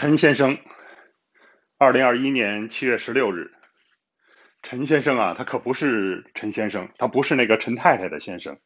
[0.00, 0.56] 陈先生，
[1.76, 3.52] 二零二一年七月十六日，
[4.62, 8.58] 陈先生啊，他可不是陈先生，他不是那个陈太太的先生，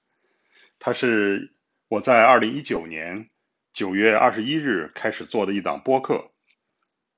[0.78, 1.52] 他是
[1.88, 3.30] 我在二零一九年
[3.72, 6.30] 九月二十一日开始做的一档播客，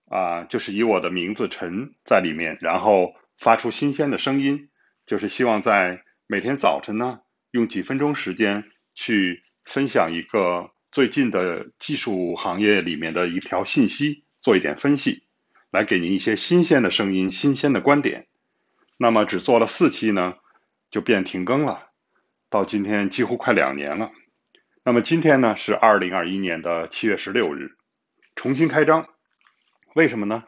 [0.06, 4.70] 啊，就是以我的名字陈在里面，然后发出新鲜的声音，
[5.04, 7.20] 就是希望在每天早晨呢，
[7.50, 8.64] 用几分钟时间
[8.94, 10.70] 去分享一个。
[10.96, 15.24] 最近的技术行业里面的一条信息，做一点分析，
[15.70, 18.26] 来给您一些新鲜的声音、新鲜的观点。
[18.96, 20.32] 那么只做了四期呢，
[20.90, 21.90] 就变停更了，
[22.48, 24.10] 到今天几乎快两年了。
[24.84, 27.76] 那么今天呢是二零二一年的七月十六日，
[28.34, 29.06] 重新开张。
[29.96, 30.44] 为什么呢？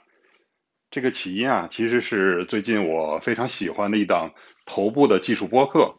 [0.90, 4.32] 这个起因啊，其实是最近我非常喜欢的一档
[4.65, 5.95] 头部的技术播客，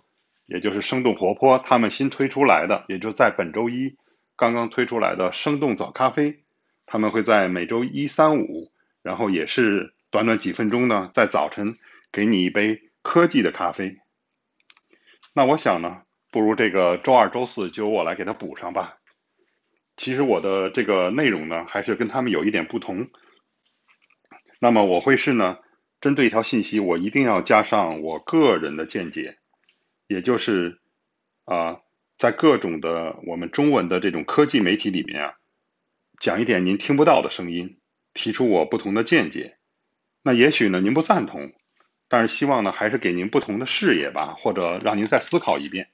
[0.47, 3.95] 也就是生动活泼他们新推出来的，也就在本周一。
[4.39, 6.45] 刚刚推出来的生动早咖啡，
[6.85, 8.71] 他们会在每周一、三、五，
[9.01, 11.75] 然后也是短短几分钟呢，在早晨
[12.09, 13.97] 给你一杯科技的咖啡。
[15.33, 18.99] 那我想呢，不如这个周二、周四就由我来给他补上吧。
[19.97, 23.09] 其实我的这个内容呢，还是跟他们有一点不同。
[24.61, 25.57] 那么我会是呢，
[25.99, 29.37] 针对一条信息，我一定要加上我个人的见解，
[30.07, 30.79] 也就是
[31.43, 31.81] 啊。
[32.19, 35.35] 在各种的我们中文的这种科技媒体里面啊，
[36.19, 37.79] 讲一点您听不到的声音，
[38.13, 39.57] 提出我不同的见解。
[40.21, 41.53] 那也许呢您不赞同，
[42.09, 45.87] 但是希望呢还是给您不同的视野吧，或者让您再思考一遍。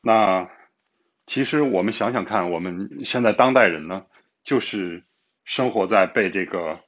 [0.00, 0.50] 那
[1.28, 4.04] 其实我们想想看，我们现在当代人呢，
[4.42, 5.00] 就是
[5.44, 6.80] 生活在被这个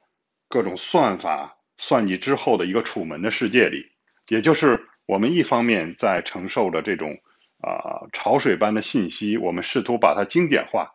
[0.49, 3.89] 各种算法算计之后的一个楚门的世界里，
[4.27, 7.17] 也就是我们一方面在承受着这种。
[7.61, 10.91] 啊，潮水般的信息，我们试图把它精简化。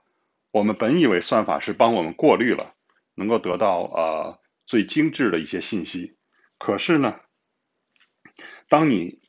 [0.51, 2.75] 我们本以为算法是帮我们过滤了，
[3.17, 6.17] 能够得到呃最精致的一些信息。
[6.59, 7.17] 可是呢，
[8.69, 9.21] 当你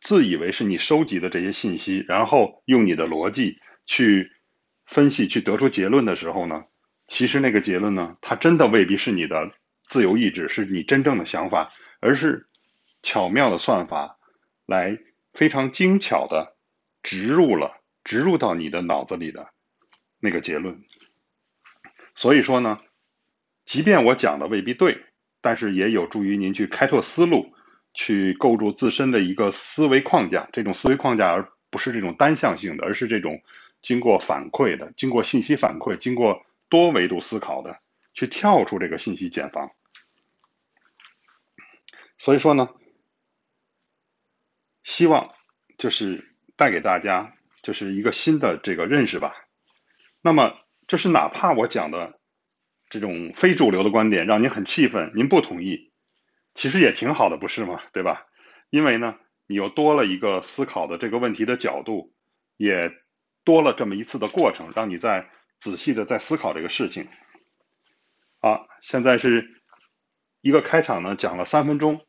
[0.00, 4.28] 自以为是你收集的这些信息，然后用你的逻辑去
[4.86, 6.64] 分析、去得出结论的时候呢，
[7.06, 9.52] 其实那个结论呢，它真的未必是你的
[9.88, 11.70] 自由意志，是你真正的想法，
[12.00, 12.48] 而是
[13.02, 14.18] 巧妙的算法
[14.66, 14.98] 来。
[15.32, 16.56] 非常精巧的
[17.02, 19.48] 植入了，植入到你的脑子里的
[20.18, 20.82] 那个结论。
[22.14, 22.78] 所以说呢，
[23.64, 25.04] 即便我讲的未必对，
[25.40, 27.54] 但是也有助于您去开拓思路，
[27.94, 30.48] 去构筑自身的一个思维框架。
[30.52, 33.40] 这种思维框架而不是这种单向性的，而是这种
[33.80, 37.78] 经过反馈的、经过信息反馈、经过多维度思考的，
[38.12, 39.70] 去跳出这个信息茧房。
[42.18, 42.68] 所以说呢。
[44.90, 45.32] 希望
[45.78, 49.32] 就是带给大家就是一个新的这个认识吧。
[50.20, 50.56] 那么，
[50.88, 52.18] 就是哪怕我讲的
[52.88, 55.92] 这种非主流的观点让您很气愤，您不同意，
[56.56, 57.80] 其实也挺好的，不是吗？
[57.92, 58.26] 对吧？
[58.70, 59.14] 因为呢，
[59.46, 62.12] 你又多了一个思考的这个问题的角度，
[62.56, 62.90] 也
[63.44, 65.30] 多了这么一次的过程，让你在
[65.60, 67.06] 仔细的在思考这个事情。
[68.40, 69.62] 啊，现在是
[70.40, 72.04] 一个开场呢，讲了三分钟，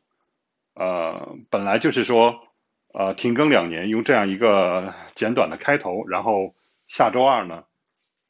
[0.74, 2.48] 呃，本来就是说。
[2.94, 6.54] 呃，停更两年，用这样一个简短的开头，然后
[6.88, 7.64] 下周二呢，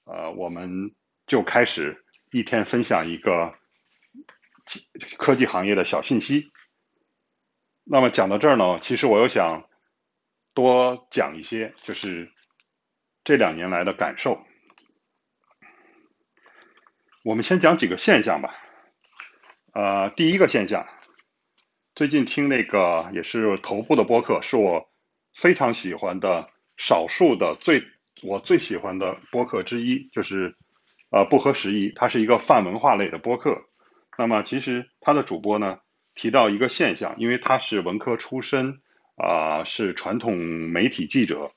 [0.04, 0.94] 呃，我们
[1.26, 3.52] 就开始一天分享一个
[5.18, 6.52] 科技行业的小信息。
[7.82, 9.68] 那么讲到这儿呢，其实我又想
[10.54, 12.30] 多讲一些，就是
[13.24, 14.40] 这两年来的感受。
[17.24, 18.54] 我们先讲几个现象吧。
[19.74, 20.86] 呃，第一个现象。
[21.94, 24.82] 最近听那个也是头部的播客，是我
[25.34, 26.48] 非常喜欢的
[26.78, 27.82] 少数的最
[28.22, 30.56] 我最喜欢的播客之一，就是
[31.10, 33.60] 呃不合时宜，它是一个泛文化类的播客。
[34.16, 35.80] 那么其实它的主播呢
[36.14, 38.80] 提到一个现象，因为他是文科出身
[39.16, 41.50] 啊，是传统媒体记者。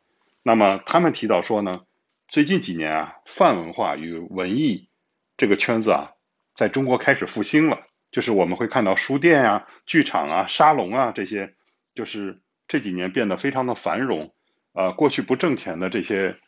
[0.43, 1.81] 那么他们提到说呢，
[2.27, 4.89] 最近几年啊，泛文化与文艺
[5.37, 6.11] 这个圈子啊，
[6.53, 7.87] 在中国开始复兴了。
[8.15, 11.53] 就是我们会看到书店啊、剧场啊、沙龙啊这些，
[11.93, 14.33] 就是这几年变得非常的繁荣。
[14.71, 16.39] 呃，过去不挣钱的这些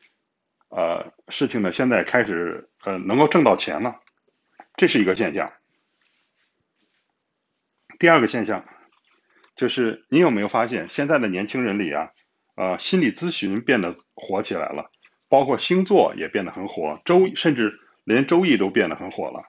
[0.70, 4.00] 呃事情呢，现在开始呃能够挣到钱了，
[4.78, 5.52] 这是一个现象。
[8.00, 8.64] 第二个现象
[9.54, 12.10] 就是，你有没有发现现在的年轻人里啊，
[12.56, 14.90] 呃，心理咨询变得火起来了，
[15.30, 19.44] 包括星座也变得很火，周甚至连周易都变得很火了。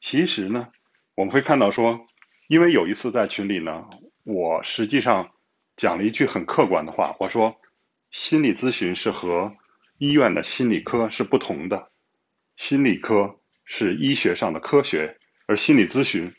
[0.00, 0.66] 其实呢。
[1.14, 2.06] 我们会看到说，
[2.48, 3.84] 因为有一次在群里呢，
[4.24, 5.30] 我实际上
[5.76, 7.54] 讲了一句很客观的话，我说
[8.10, 9.54] 心理咨询是和
[9.98, 11.90] 医院的心理科是不同的，
[12.56, 16.32] 心理科是医学上的科学，而心理咨询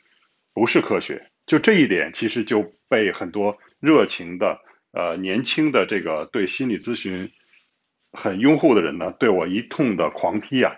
[0.53, 1.23] 不是科学。
[1.45, 4.59] 就这一点，其实就被很多热情的、
[4.91, 7.29] 呃年轻的这个对心理咨询
[8.11, 10.75] 很拥护的人呢，对我一通的狂批啊。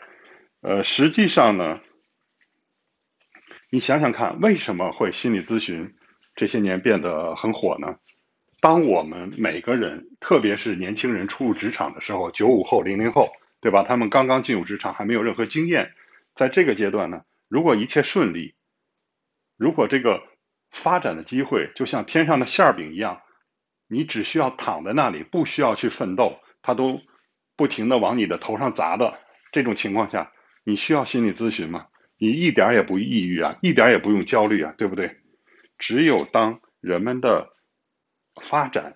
[0.61, 1.79] 呃，实际上呢，
[3.69, 5.95] 你想想看，为什么会心理咨询
[6.35, 7.97] 这些年变得很火呢？
[8.61, 13.29] 当我们每个人，特别是年轻人初入职场的时候，九五后、零零后，
[13.61, 13.83] 对吧？
[13.83, 15.93] 他们刚刚进入职场，还没有任何经验，
[16.33, 18.55] 在这个阶段呢，如果一切顺利，
[19.57, 20.23] 如果这个
[20.71, 23.21] 发展的机会就像天上的馅饼一样，
[23.87, 27.01] 你只需要躺在那里，不需要去奋斗，它都
[27.55, 29.19] 不停的往你的头上砸的
[29.51, 30.31] 这种情况下，
[30.63, 31.87] 你需要心理咨询吗？
[32.17, 35.17] 你一点也不抑郁啊，一点也不用焦虑啊，对不对？
[35.77, 37.49] 只有当人们的
[38.41, 38.95] 发展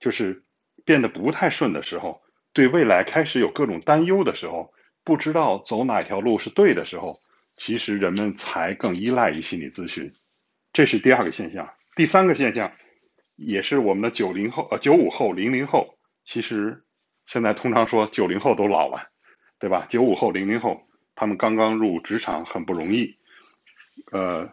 [0.00, 0.44] 就是
[0.84, 2.20] 变得不太顺的时候，
[2.52, 4.72] 对未来开始有各种担忧的时候，
[5.04, 7.16] 不知道走哪条路是对的时候，
[7.56, 10.10] 其实人们才更依赖于心理咨询。
[10.72, 11.68] 这是第二个现象。
[11.96, 12.70] 第三个现象，
[13.36, 16.84] 也是我们的九零后、呃九五后、零零后，其实
[17.26, 19.08] 现在通常说九零后都老了，
[19.58, 19.86] 对吧？
[19.88, 20.80] 九五后、零零后，
[21.18, 23.16] 他们刚刚入职场很不容易。
[24.12, 24.48] 呃，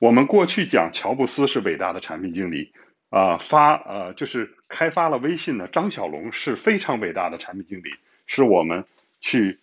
[0.00, 2.72] 我们过去讲乔布斯是伟大的产品经理。
[3.10, 7.84] 啊，发呃，就是开发了微信的张小龙是非常伟大的产品经理，
[8.26, 8.84] 是我们
[9.20, 9.60] 去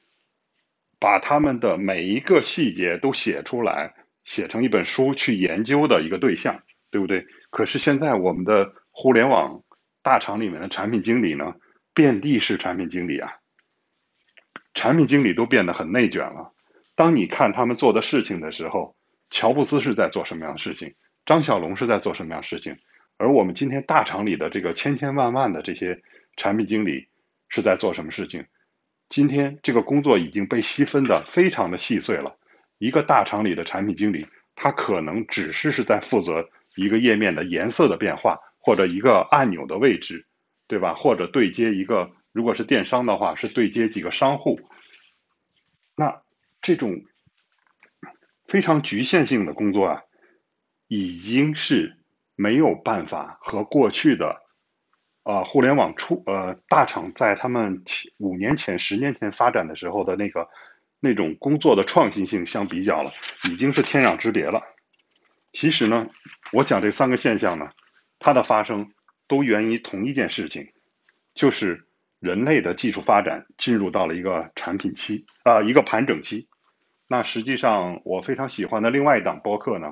[0.97, 3.93] 把他们的每一个细节都写出来，
[4.23, 6.57] 写成一本书去研究的一个对象，
[6.91, 7.27] 对不对？
[7.49, 9.61] 可是现在我们的互联网
[10.01, 11.53] 大厂里面的产品经理呢，
[11.93, 13.33] 遍地是产品经理啊，
[14.73, 16.53] 产品经理都变得很内卷了。
[16.95, 18.95] 当你看他们做的事情的时候，
[19.29, 20.93] 乔布斯是在做什么样的事情？
[21.25, 22.75] 张小龙是在做什么样的事情？
[23.17, 26.01] 而我们今天大厂里的这个千千万万的这些
[26.37, 27.07] 产品经理
[27.49, 28.43] 是在做什么事情？
[29.09, 32.35] 今天这个工作已经被细分的非常的细碎了。
[32.77, 34.25] 一个大厂里的产品经理，
[34.55, 40.25] 他可能只是是在负责一个页面的颜色的变化，或者一个按钮的位置，
[40.67, 40.95] 对吧？
[40.95, 44.59] 或者对接一个，如果是电商的话，是对接几个商户。
[45.95, 46.21] 那
[46.61, 47.01] 这种
[48.47, 50.01] 非常局限性的工作啊，
[50.87, 51.97] 已经是。
[52.37, 54.41] 没有办法和过去的，
[55.23, 57.83] 呃，互联网初呃大厂在他们
[58.17, 60.49] 五年前、十年前发展的时候的那个
[60.99, 63.11] 那种工作的创新性相比较了，
[63.51, 64.59] 已经是天壤之别了。
[65.53, 66.09] 其实呢，
[66.53, 67.69] 我讲这三个现象呢，
[68.17, 68.91] 它的发生
[69.27, 70.67] 都源于同一件事情，
[71.35, 71.85] 就是
[72.21, 76.47] 人类的技术发展进入到了一个产品期啊，一个盘整期。
[77.07, 79.91] 那实际上，我非常喜欢的另外一档播客呢。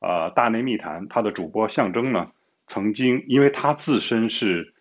[0.00, 2.30] 呃，大内密谈，他的主播象征呢，
[2.66, 4.74] 曾经因为他自身是，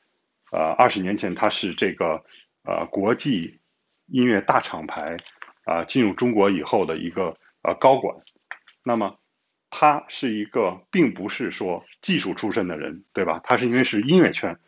[0.52, 2.24] 呃，二十年前他是这个
[2.64, 3.60] 呃国际
[4.08, 5.16] 音乐大厂牌
[5.66, 8.16] 啊进入中国以后的一个呃高管，
[8.84, 9.18] 那么
[9.70, 13.40] 他是一个并不是说技术出身的人，对吧？
[13.44, 14.60] 他是因为是音乐圈，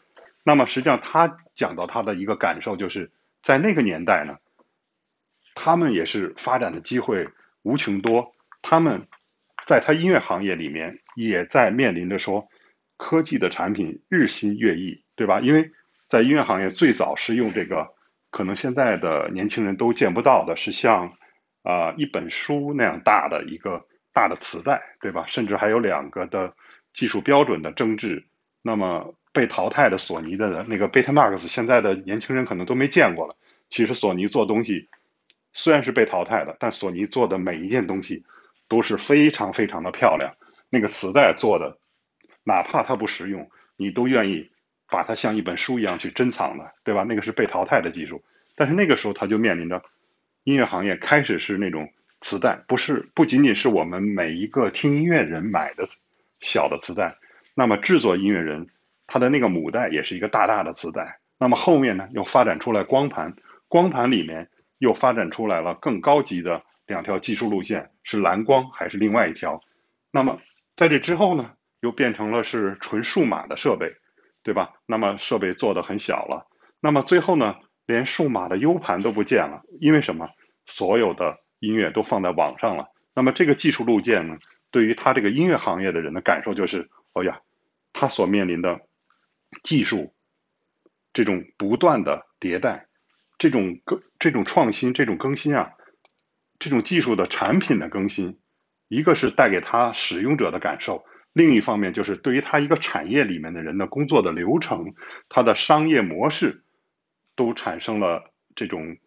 [0.45, 3.11] 那么实际上他讲到他的一个感受，就是
[3.43, 4.37] 在那个年代呢，
[5.55, 7.27] 他们也是发展的机会
[7.63, 9.05] 无穷多，他们。
[9.65, 12.47] 在他音乐行业里面，也在面临着说，
[12.97, 15.39] 科技的产品日新月异，对吧？
[15.39, 15.71] 因为
[16.07, 17.87] 在音乐行业最早是用这个，
[18.29, 21.11] 可能现在的年轻人都见不到的，是像
[21.63, 23.83] 啊一本书那样大的一个
[24.13, 25.25] 大的磁带，对吧？
[25.25, 26.53] 甚至还有两个的
[26.93, 28.23] 技术标准的争执。
[28.61, 33.35] 那么被淘汰的索尼的那个 Betamax，现在的年轻人可能都没见过了。
[33.69, 34.87] 其实索尼做东西
[35.53, 38.23] 虽然是被淘汰的，但索尼做的每一件东西。
[38.67, 40.35] 都是非常非常的漂亮，
[40.71, 41.77] 那个磁带做的，
[42.43, 44.49] 哪怕它不实用，你都愿意
[44.89, 47.03] 把它像一本书一样去珍藏的，对吧？
[47.03, 48.23] 那个是被淘汰的技术，
[48.55, 49.79] 但是那个时候它就面临着
[50.45, 51.87] 音乐行业开始是那种
[52.21, 55.85] 磁带，不是不仅仅是我们每一个听音乐人买的
[56.39, 57.15] 小的磁带，
[57.53, 58.67] 那么制作音乐人
[59.07, 63.33] 它的那个母带也是一个大大的磁带，那么后面呢又发展出来光盘，
[63.67, 66.63] 光盘里面又发展出来了更高级的。
[66.87, 69.59] 两条技术路线是蓝光还是另外一条？
[70.11, 70.39] 那么
[70.75, 73.91] 在这之后呢，又变成了是纯数码的设备，
[74.43, 74.73] 对吧？
[74.85, 76.45] 那么设备做的很小了。
[76.79, 77.55] 那么最后呢，
[77.87, 80.29] 连数码的 U 盘都不见了，因为什么？
[80.67, 82.87] 所有的音乐都放在网上了。
[83.15, 84.37] 那么这个技术路线呢，
[84.69, 87.39] 对于他这个音乐行业的人的感受就是：哦呀，
[87.93, 88.79] 他所面临的
[89.63, 90.13] 技术
[91.13, 92.87] 这种不断的迭代，
[93.37, 95.71] 这种更这种创新，这种更新啊。
[96.57, 98.39] 这种技术的产品的更新，
[98.87, 104.93] 一个是带给他使用者的感受，另一方面就是对于他一个产业里面的人的工作的流程，
[105.27, 106.63] 他的商业模式，
[107.35, 108.97] 都产生了这种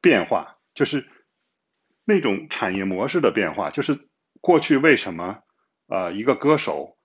[0.00, 0.56] 变化。
[0.74, 1.06] 就是
[2.04, 4.08] 那种产业模式的变化，就是
[4.40, 5.38] 过去为什么
[5.86, 6.96] 呃一个歌手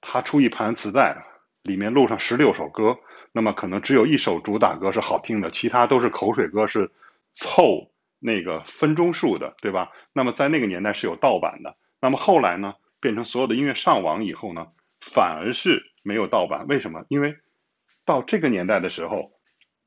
[0.00, 1.24] 他出一盘磁带，
[1.62, 2.98] 里面录上十六首歌，
[3.32, 6.90] 那么可能只有一首主打歌是好听的，其他都是口水歌，是
[7.34, 9.90] 凑那个分钟数的，对吧？
[10.12, 11.76] 那么在那个年代是有盗版的。
[12.00, 14.66] 那么后来呢，变成所有的音乐上网以后呢，
[15.00, 16.66] 反而是没有盗版。
[16.66, 17.04] 为什么？
[17.08, 17.36] 因为
[18.04, 19.32] 到这个年代的时候，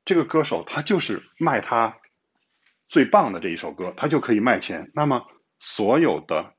[0.04, 1.98] 这个歌手他就是卖他
[2.88, 4.90] 最棒的这一首歌，他就可以卖钱。
[4.94, 5.26] 那么
[5.60, 6.54] 所有的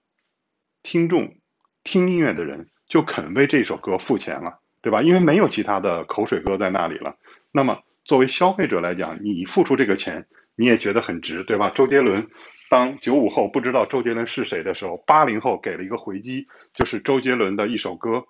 [0.84, 1.36] 听众
[1.84, 5.02] 听音乐的人就肯为这首歌付钱了，对吧？
[5.02, 7.16] 因为没有其他的口水歌在那里了。
[7.52, 11.70] 那么作为消费者来讲，你付出这个钱，你也觉得很值，对吧？
[11.72, 12.28] 周杰伦
[12.70, 18.24] 当九五后不知道周杰伦是谁的时候，八零后给了一个回击，就是周杰伦的一首歌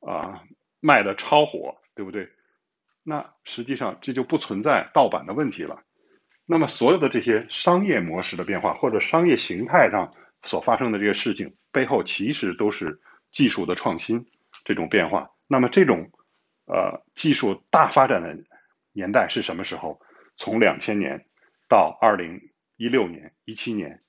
[0.00, 0.42] 啊
[0.80, 2.28] 卖的超火，对不对？
[3.02, 5.82] 那实际上这就不存在盗版的问题了。
[6.46, 13.00] 那么所有的这些商业模式的变化，或者商业形态上所发生的这些事情，背后其实都是
[13.32, 14.24] 技术的创新
[14.64, 15.28] 这种变化。
[15.46, 16.10] 那么这种
[16.66, 18.36] 呃技术大发展的
[18.92, 20.00] 年代是什么时候？
[20.36, 21.24] 从两千年
[21.68, 24.02] 到二零一六年、一七年。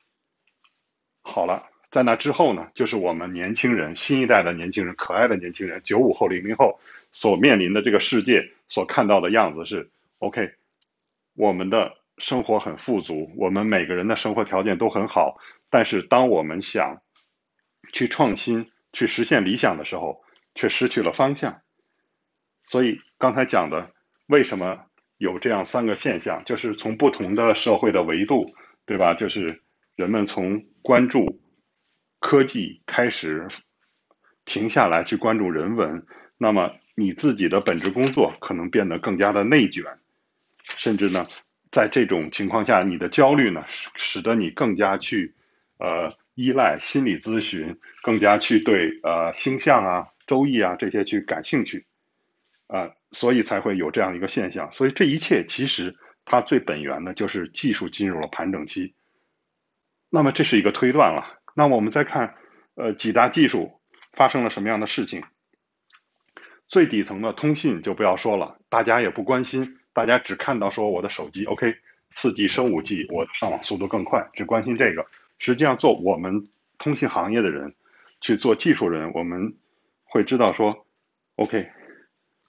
[1.22, 6.80] 好了，在那之后呢，就是我们年轻人、新一代的年轻人、可爱的年轻人、九五后、零零后
[7.12, 8.44] 所面临的这个世界。
[8.68, 9.88] 所看到的样子是
[10.18, 10.52] ，OK，
[11.36, 15.38] 我们的生活很富足，我们每个人的生活条件都很好，
[15.70, 17.00] 但是当我们想
[17.94, 20.25] 去创新、去实现理想的时候，
[20.56, 21.62] 却失去了方向。
[22.66, 23.92] 所以刚才讲的，
[24.26, 24.80] 为什么
[25.18, 28.52] 有这样三个现象，就是从不同的社会的维度，
[28.86, 29.14] 对吧？
[29.14, 29.62] 就是
[29.96, 31.40] 人们从关注
[32.20, 33.48] 科技开始
[34.46, 36.04] 停下来去关注人文，
[36.38, 36.72] 那么。
[36.98, 39.84] 你自己的本职工作可能变得更加的内卷，
[40.64, 41.22] 甚至呢，
[41.70, 45.36] 在这种情况下，你的焦虑呢，使得你更加去，
[45.78, 51.86] 呃，依赖心理咨询，更加去对呃星象啊、周易啊这些去感兴趣，
[52.68, 54.72] 啊，所以才会有这样一个现象。
[54.72, 58.94] 所以这一切其实它最本源的就是技术进入了盘整期。
[60.10, 61.42] 那么这是一个推断了。
[61.56, 62.36] 那我们再看，
[62.76, 63.80] 呃，几大技术
[64.14, 65.24] 发生了什么样的事情？
[66.68, 71.76] 最底层的通信就不要说了，大家也不关心，大家只看到说我的手机 OK，
[72.10, 75.06] 四 G 升五 G，我上网速度更快，只关心这个。
[75.38, 77.76] 实际上，做我们通信行业的人，
[78.20, 79.54] 去做技术人，我们
[80.16, 80.88] 会知道说
[81.36, 81.70] ，OK，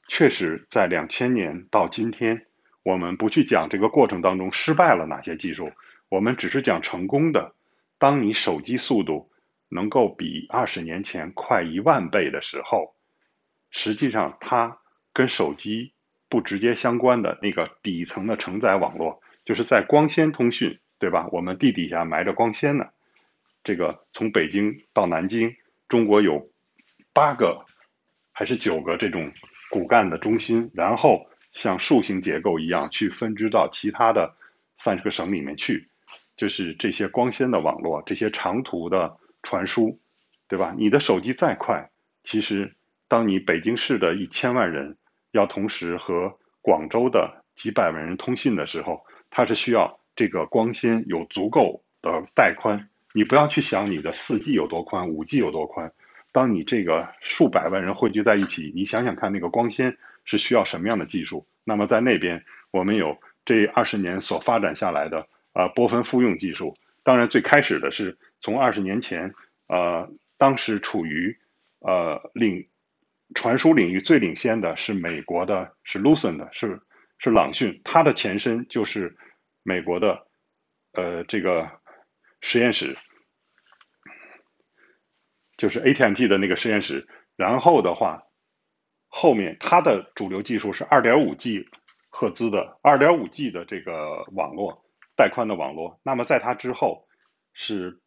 [0.06, 2.46] 确实在两千年到今天，
[2.84, 5.72] 我们不去讲这个过程当中失败了哪些技术，
[6.08, 7.56] 我们只是讲成功的。
[7.98, 9.32] 当你手机速度
[9.68, 12.94] 能够比二十年前快一万倍的时候。
[13.72, 14.78] 实际上，它
[15.12, 15.92] 跟手机
[16.28, 21.28] 不直接相关的那个底层的承载网络，就是在光纤通讯，对吧？
[21.32, 22.86] 我们地底下埋着光纤呢。
[23.64, 25.56] 这个从北京到南京，
[25.88, 26.48] 中国有
[27.16, 27.64] 八个
[28.30, 29.32] 还是九个这种
[29.70, 34.30] 骨干的中心，然后像树形结构一样去分支到其他的
[34.76, 35.88] 三十个省里面去，
[36.36, 39.98] 就是这些光纤的网络，这些长途的传输，
[40.46, 40.74] 对吧？
[40.76, 41.90] 你的手机再快，
[42.22, 42.70] 其实。
[43.08, 44.96] 当你北京市的一千万人
[45.30, 46.28] 要同时和
[46.60, 52.76] 广州的几百万人通信的时候，它是需要这个光纤有足够的带宽。
[53.14, 55.88] 你不要去想你的四 G 有多宽，五 G 有多宽。
[56.36, 61.46] 当你这个数百万人汇聚在一起，你想想看，那个光纤是需要什么样的技术？
[61.64, 63.16] 那么在那边，我们有
[63.46, 66.76] 这二十年所发展下来的啊波分复用技术。
[67.02, 69.32] 当然，最开始的是从二十年前，
[69.68, 71.34] 呃，当时处于
[71.78, 72.68] 呃领。
[73.34, 76.80] 传输领域最领先的是美国的，是 Lucent，是
[77.18, 79.16] 是朗讯，它的前身就是
[79.64, 80.28] 美国的，
[80.92, 81.68] 呃，这个
[82.40, 82.96] 实验室，
[85.56, 87.06] 就是 AT&T 的那个实验室。
[87.36, 88.22] 然后的话，
[89.08, 91.68] 后面它的主流技术是二点五 G
[92.08, 94.84] 赫兹的二点五 G 的这个网络
[95.14, 96.00] 带宽的网络。
[96.02, 97.06] 那么在它之后，
[97.52, 98.00] 是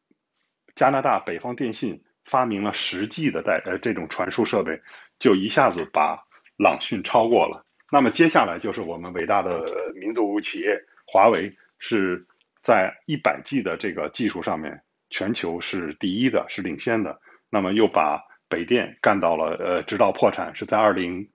[0.76, 4.80] 加拿大北方电信发明了十 G 的带呃这种传输设备。
[5.20, 6.18] 就一下子把
[6.58, 7.66] 朗讯超过了。
[7.92, 9.66] 那么接下来就是我们伟大的
[9.96, 12.26] 民族企业华为，是
[12.62, 17.20] 在一百 G 的这个技术上面，全球是第一的，是领先的。
[17.50, 21.28] 那么又把北电干到了呃，直到破产，是在二零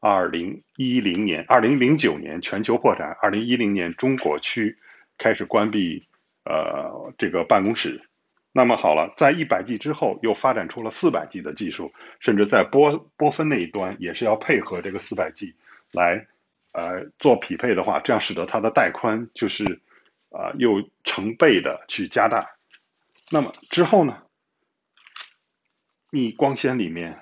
[0.00, 4.76] 二零一零年、二零零九年全球破产，二零一零年中国区
[5.18, 6.06] 开始关闭
[6.44, 8.00] 呃这个办公室。
[8.52, 15.52] 那么好了，在一百 G 之后，又发展出了四百 G 的技术，甚至在波波分那一端也是要配合这个四百 G
[15.92, 16.24] 来，
[16.72, 19.64] 呃，做匹配的话，这样使得它的带宽就是，
[20.30, 22.48] 啊，又成倍的去加大。
[23.30, 24.22] 那么之后呢？
[26.14, 27.18] 你光纤里面，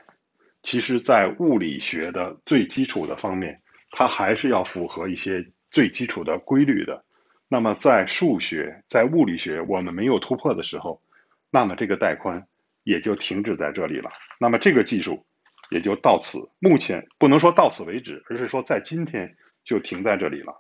[0.63, 3.59] 其实在物理学的最基础的方面，
[3.91, 7.03] 它还是要符合一些最基础的规律的。
[7.49, 11.01] 那么在数学、在物理学我们没有突破的时候，
[11.51, 12.47] 那么这个带宽
[12.83, 14.11] 也就停止在这里了。
[14.39, 15.25] 那么这个技术
[15.71, 19.35] 也就到此，目前不能说到此为止，而是说在今天
[19.65, 20.53] 就停在这里了，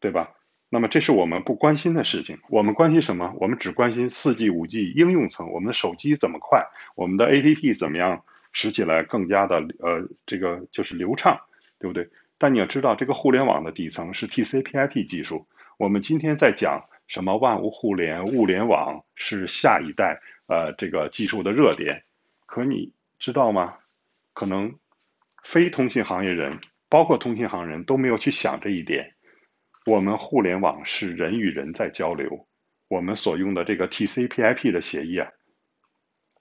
[0.00, 0.32] 对吧？
[0.68, 3.32] 那么这是我们不关心的事情，我们关心什么？
[3.40, 6.62] 我们只关心四 G、五 G 应用层，我们的手机怎么快，
[6.94, 11.40] 我们的 APP 怎么样使起来更加的呃这个就是流畅，
[11.78, 12.08] 对不对？
[12.38, 15.46] 但你要知道，这个互联网的底层是 TCP/IP 技术。
[15.78, 22.02] 我们今天在讲什么万物互联、物联网是下一代呃这个技术的热点，
[22.44, 23.74] 可你知道吗？
[24.34, 24.74] 可能
[25.44, 26.52] 非通信行业人，
[26.90, 29.14] 包括通信行人都没有去想这一点。
[29.86, 32.48] 我们互联网是人与人在交流，
[32.88, 35.30] 我们所用的这个 TCP/IP 的协议啊，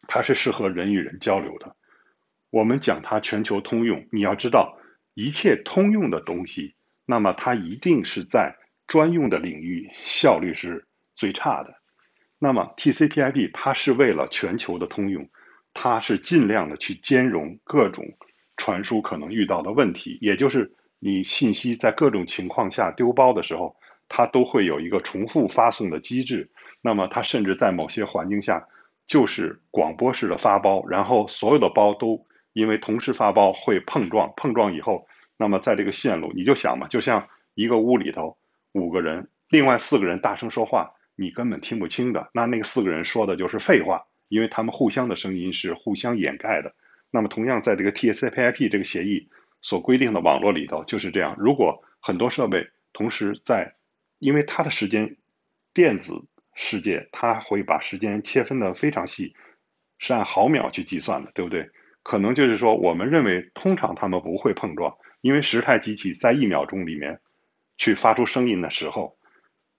[0.07, 1.75] 它是适合人与人交流的。
[2.49, 4.79] 我们讲它全球通用，你要知道，
[5.13, 6.73] 一切通用的东西，
[7.05, 8.55] 那么它一定是在
[8.87, 11.71] 专用的领域效率是最差的。
[12.39, 15.29] 那么 TCP/IP 它是为了全球的通用，
[15.71, 18.03] 它是尽量的去兼容各种
[18.57, 20.73] 传输可能遇到的问题，也就是。
[21.07, 23.75] 你信息在各种情况下丢包的时候，
[24.09, 26.49] 它都会有一个重复发送的机制。
[26.81, 28.67] 那么它甚至在某些环境下，
[29.05, 32.19] 就是广播式的发包，然后所有的包都
[32.53, 35.07] 因为同时发包会碰撞，碰撞以后，
[35.37, 38.35] 那么在这个线路，你就想嘛，就像一个屋里头
[38.71, 42.27] 五个人，另外四个人大声说话，你根本听不清的。
[42.33, 46.73] 那那个四个人说的就是废话，因为他们互相的声音是互相掩盖的。
[47.11, 49.29] 那么同样在这个 TCP/IP 这个协议。
[49.65, 51.35] 所规定的网络里头就是这样。
[51.39, 53.73] 如果很多设备同时在，
[54.19, 55.17] 因为它的时间，
[55.73, 59.35] 电子世界它会把时间切分的非常细，
[59.97, 61.67] 是按毫秒去计算的，对不对？
[62.03, 67.19] 可能就是说，我们认为通常它们不会碰撞，因为十台机器在一秒钟里面
[67.75, 69.17] 去发出声音的时候，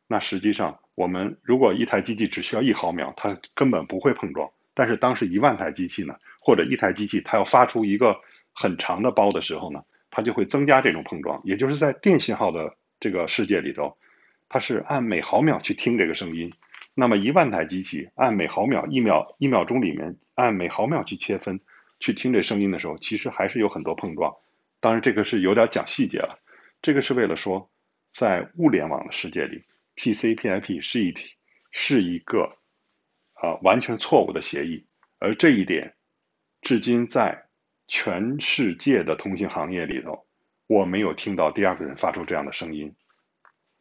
[0.09, 4.51] 那实际上我们如果一台机器只需要一毫秒，它根本不会碰撞。
[4.75, 8.21] 但是当时一万台机器呢，或者一台机器它要发出一个。
[8.59, 13.95] 很长的包的时候呢，它就会增加这种碰撞，也就是在电信号的这个世界里头，
[14.49, 16.51] 它是按每毫秒去听这个声音。
[16.95, 21.61] 那么一万台机器按每毫秒一秒一秒钟里面按每毫秒去切分
[22.01, 24.35] 去听这声音的时候，其实还是有很多碰撞。
[24.81, 26.39] 当然这个是有点讲细节了，
[26.81, 27.71] 这个是为了说，
[28.15, 29.63] 在物联网的世界里
[29.97, 31.35] ，TCP/IP 是一体
[31.73, 32.57] 是一个
[33.35, 34.87] 啊完全错误的协议，
[35.19, 35.95] 而这一点
[36.63, 37.46] 至今在。
[37.89, 40.27] 全世界的通信行业里头，
[40.67, 42.93] 我没有听到第二个人发出这样的声音。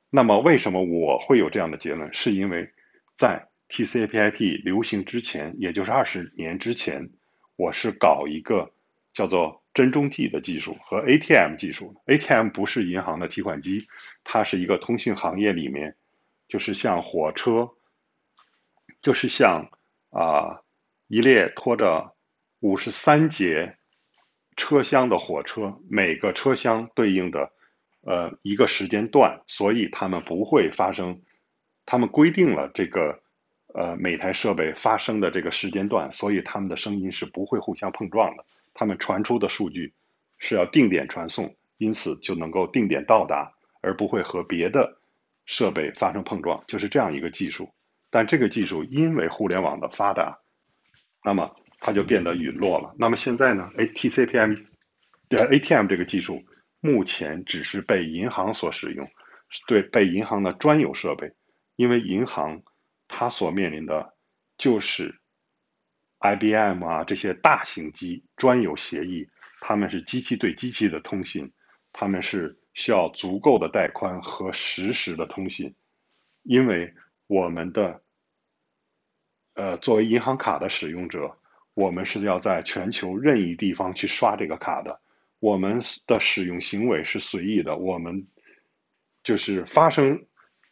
[0.10, 2.14] 那么，为什么我会有这样的结论？
[2.14, 2.72] 是因为
[3.18, 7.10] 在 TCP/IP 流行之前，也就是二十年之前，
[7.56, 8.72] 我是搞一个
[9.14, 11.94] 叫做真中继的技术和 ATM 技术。
[12.06, 13.86] ATM 不是银行的提款机，
[14.24, 15.94] 它是一个通讯行业里面，
[16.48, 17.68] 就是像火车，
[19.02, 19.68] 就是像
[20.12, 20.62] 啊
[21.08, 22.16] 一列拖着
[22.60, 23.76] 五十三节。
[24.56, 27.52] 车厢的火车，每个车厢对应的，
[28.02, 31.22] 呃，一个时间段，所以他们不会发生，
[31.86, 33.20] 他们规定了这个，
[33.74, 39.94] 呃，每台设备发生的这个时间段，所以他们的声音是不会互相碰撞的，他们传出的数据
[40.38, 44.98] 是要定点传送，因此就能够定点到达，而不会和别的
[45.46, 47.70] 设备发生碰撞，就是这样一个技术。
[48.10, 50.40] 但这个技术因为互联网的发达，
[51.24, 51.54] 那么。
[51.80, 52.96] 它就变得陨落了。
[52.98, 54.54] 那么现在呢？A T C P M，
[55.30, 56.44] 呃 A T M 这个技术
[56.80, 59.08] 目前只是被银行所使用，
[59.68, 61.32] 对被银行的专有设备。
[61.76, 62.60] 因为银行
[63.08, 64.14] 它所面临的
[64.58, 65.14] 就是
[66.20, 69.28] I B M 啊这些大型机专有协议，
[69.60, 71.52] 他们是机器对机器的通信，
[71.92, 75.76] 他们是需要足够的带宽和实时的通信。
[76.44, 76.92] 因为
[77.28, 78.02] 我们的
[79.54, 81.38] 呃作为银行卡的使用者。
[81.76, 85.00] 我们是要在全球任意地方去刷这个卡的，
[85.40, 88.26] 我们的使用行为是随意的，我们
[89.24, 90.26] 就是发生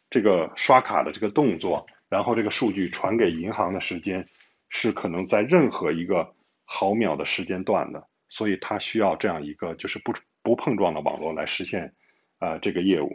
[0.08, 4.26] 这个刷卡的这个动作，然后这个数据传给银行的时间
[4.70, 11.92] 是可能在任何一个毫秒的时间段的，所以它需要这样一个就是不不碰撞的网络来实现
[12.38, 13.14] 啊这个业务。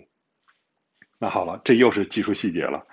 [1.17, 2.85] 那好了，这又是技术细节了，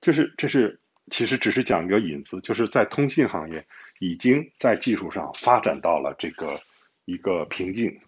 [0.00, 3.64] 就是这是其实只是讲一个引子，就是在通信行业。
[4.00, 6.58] 已经在技术上发展到了这个
[7.04, 8.00] 一个瓶颈，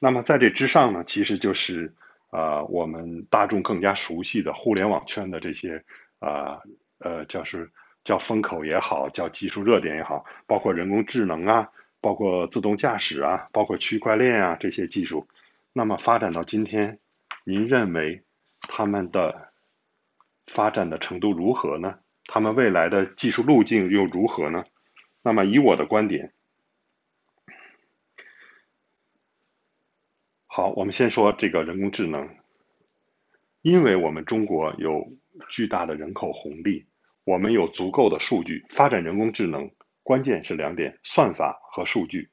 [0.00, 1.92] 那么在这之上呢，其实就是
[2.30, 5.82] 啊，我们大众更加熟悉的互联网圈的这些
[6.20, 6.60] 啊
[6.98, 7.68] 呃，就是
[8.04, 11.68] 叫风口也好，叫技术热点也好，包括人工智能啊，
[12.00, 15.26] 包括自动驾驶啊，包括区块链啊这些技术，
[15.72, 17.00] 那么发展到今天，
[17.42, 18.22] 您认为
[18.60, 19.50] 他们的
[20.46, 21.98] 发展的程度如何呢？
[22.26, 24.62] 他们未来的技术路径又如何呢？
[25.22, 26.32] 那么以我的观点，
[30.46, 32.28] 好，我们先说这个人工智能，
[33.62, 35.10] 因为我们中国有
[35.48, 36.86] 巨大的人口红利。
[37.24, 39.70] 我们有足够的数据发展人工智能，
[40.02, 42.28] 关键是两点：算法和数据。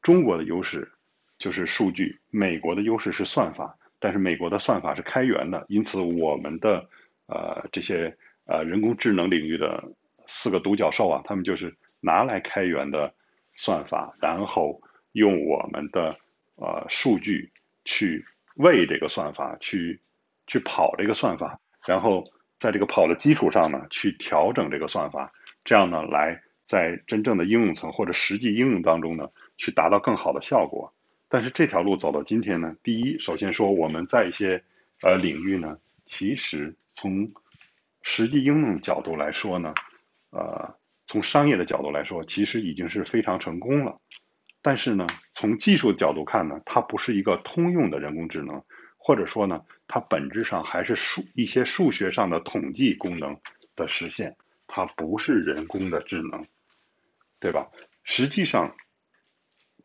[0.00, 0.88] 中国的优势
[1.40, 3.76] 就是数据，美国的优势是算法。
[3.98, 6.88] 但是美国的算法是开源的，因此我们的
[7.26, 9.82] 呃这些呃人工智能领域的
[10.28, 13.12] 四个独角兽啊，他们就是拿来开源的
[13.54, 14.80] 算法，然后
[15.12, 16.16] 用我们的
[16.56, 17.50] 呃数据
[17.84, 18.24] 去
[18.56, 20.00] 喂这个算法，去
[20.46, 22.24] 去跑这个算法，然后。
[22.60, 25.32] 在这个跑的基础上呢，去调整这个算法，
[25.62, 30.92] 这样呢，来在真正的应用层或者实际应用当中呢，去达到更好的效果。
[31.28, 34.60] 但是这条路走到今天呢，第一，首先说我们在一些
[35.02, 37.30] 呃领域呢，其实从
[38.02, 39.72] 实际应用角度来说呢，
[40.30, 40.68] 呃，
[41.08, 44.00] 从商业的角度来说，其实已经是非常成功了。
[44.62, 48.62] 但是呢，从技术角度看呢，它不是一个通用的人工智能。
[49.00, 53.34] 或者说呢，它本质上还是数一些数学上的统计功能
[53.74, 56.44] 的实现，它不是人工的智能，
[57.40, 57.66] 对吧？
[58.04, 58.76] 实际上，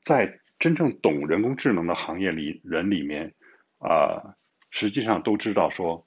[0.04, 3.34] 在真正懂人工智能的行业里人里面，
[3.78, 4.36] 啊，
[4.72, 6.06] 实际上都知道说，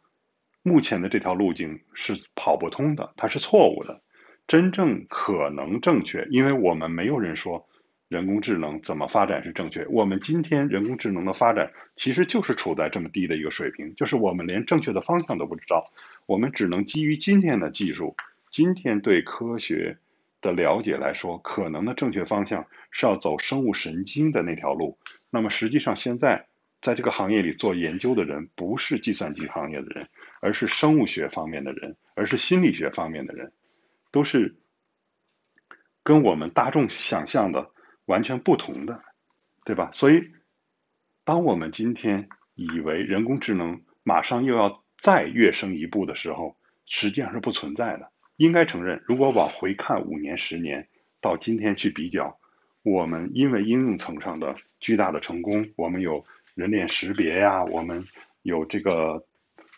[0.62, 4.02] 目前的这条路径是跑不通的，它是错误的。
[4.46, 7.66] 真正可能正确，因为我们没有人说。
[8.08, 9.84] 人工智能怎么发展是正确？
[9.88, 15.84] 我们今天人工智能的发展其实就是处在这么低的一个水平，就是我们连正确的方向都不知道，
[16.26, 18.14] 我们只能基于今天的技术，
[18.48, 19.98] 今天对科学
[20.40, 24.96] 的了解来说，可能的正确方向是要走生物神经的那条路。
[25.28, 26.46] 那么实际上现在
[26.80, 30.08] 在这个行业里做研究的人，不是计算机行业的人，
[30.40, 33.50] 而是生物学方面的人，而是心理学方面的人，
[34.16, 34.56] 都是
[36.02, 37.70] 跟我们大众想象的。
[38.06, 39.02] 完全不同的，
[39.64, 39.90] 对吧？
[39.92, 40.30] 所以，
[41.24, 48.08] 当我们今天以为人工智能马上又要再跃升一步的时候，实际上是不存在的。
[48.36, 50.86] 应该承认，如果往回看五年、十年，
[51.20, 52.38] 到今天去比较，
[52.84, 56.24] 我们因为应用层上的巨大的成功，我们有
[56.54, 58.00] 人脸识别呀，我们
[58.42, 59.20] 有这个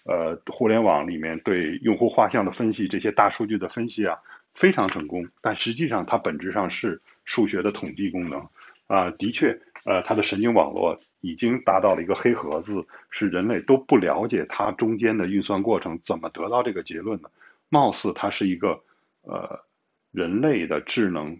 [0.09, 4.19] 呃互联网里面对用户画像的分析，这些大数据的分析啊，
[4.55, 5.25] 非常成功。
[5.41, 7.01] 但实际上，它本质上是。
[7.31, 8.41] 数学的统计功能，
[8.87, 9.49] 啊，的确，
[9.85, 17.31] 呃，它的神经网络已经达到了一个黑盒子，是人类都不了解它中间的运算过程，怎么得到这个结论的？
[17.69, 18.81] 貌似它是一个，
[19.25, 19.63] 呃，
[20.11, 21.39] 人类的智能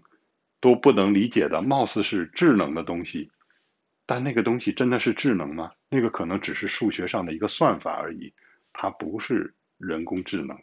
[0.61, 3.31] 都不能理解的，貌似是智能的东西，
[4.05, 5.71] 但那个东西真的是智能吗？
[5.89, 8.31] 那个可能只是数学上的一个算法而已，
[8.81, 10.57] 它不是人工智能，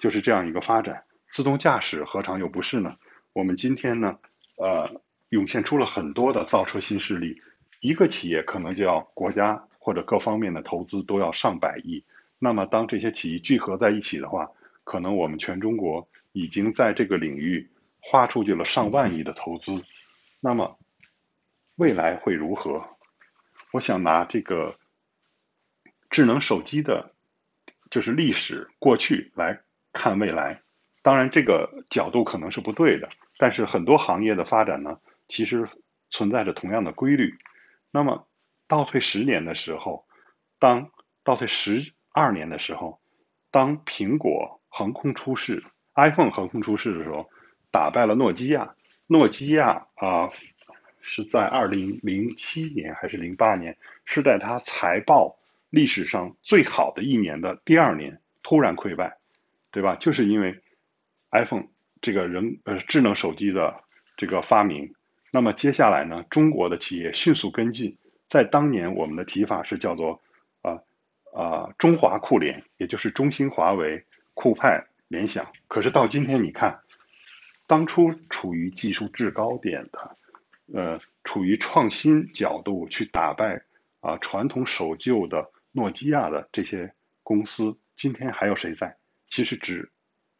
[0.00, 1.04] 就是这样一个发展。
[1.30, 2.96] 自动驾驶何尝又不是呢？
[3.34, 4.18] 我们今天呢？
[4.56, 4.90] 呃，
[5.28, 7.38] 涌现出了很多的造车新势力，
[7.80, 12.02] 一个企业可能就要国家或者各方面的投资都要上百亿。
[12.38, 14.50] 那么，当这些企业聚合在一起的话，
[14.84, 17.70] 可能我们全中国已经在这个领域
[18.00, 19.84] 花出去了上万亿的投资。
[20.40, 20.78] 那么，
[21.74, 22.82] 未来会如何？
[23.72, 24.74] 我想拿这个
[26.08, 27.12] 智能手机的，
[27.90, 29.60] 就是历史过去来
[29.92, 30.60] 看未来。
[31.02, 33.08] 当然，这个角度可能是不对的。
[33.38, 35.68] 但是很多行业的发展呢，其实
[36.10, 37.32] 存在着同样的规律。
[37.90, 38.26] 那么
[38.66, 40.04] 倒退十年的时候，
[40.58, 40.90] 当
[41.22, 43.00] 倒退十二年的时候，
[43.50, 45.62] 当苹果横空出世
[45.94, 47.30] ，iPhone 横空出世的时候，
[47.70, 48.74] 打败了诺基亚。
[49.06, 50.28] 诺基亚啊，
[51.00, 55.38] 是在二零零七年还是零八年，是在它财报
[55.70, 59.18] 历史上最好的一年的第二年突然溃败，
[59.70, 59.96] 对吧？
[59.96, 60.60] 就是因为
[61.30, 61.68] iPhone。
[62.02, 63.74] 这个人呃智能手机的
[64.18, 64.94] 这个发明，
[65.32, 67.96] 那么接下来呢，中国的企业迅速跟进，
[68.28, 70.20] 在当年我们的提法是叫做
[70.60, 70.78] 啊
[71.32, 75.50] 啊中华酷联，也就是中兴、华为、酷派、联想。
[75.68, 76.78] 可是到今天你看，
[77.66, 80.16] 当初处于技术制高点的，
[80.74, 83.62] 呃，处于创新角度去打败
[84.00, 88.96] 啊传统守旧的诺基亚的这些公司，今天还有谁在？
[89.28, 89.88] 其实只。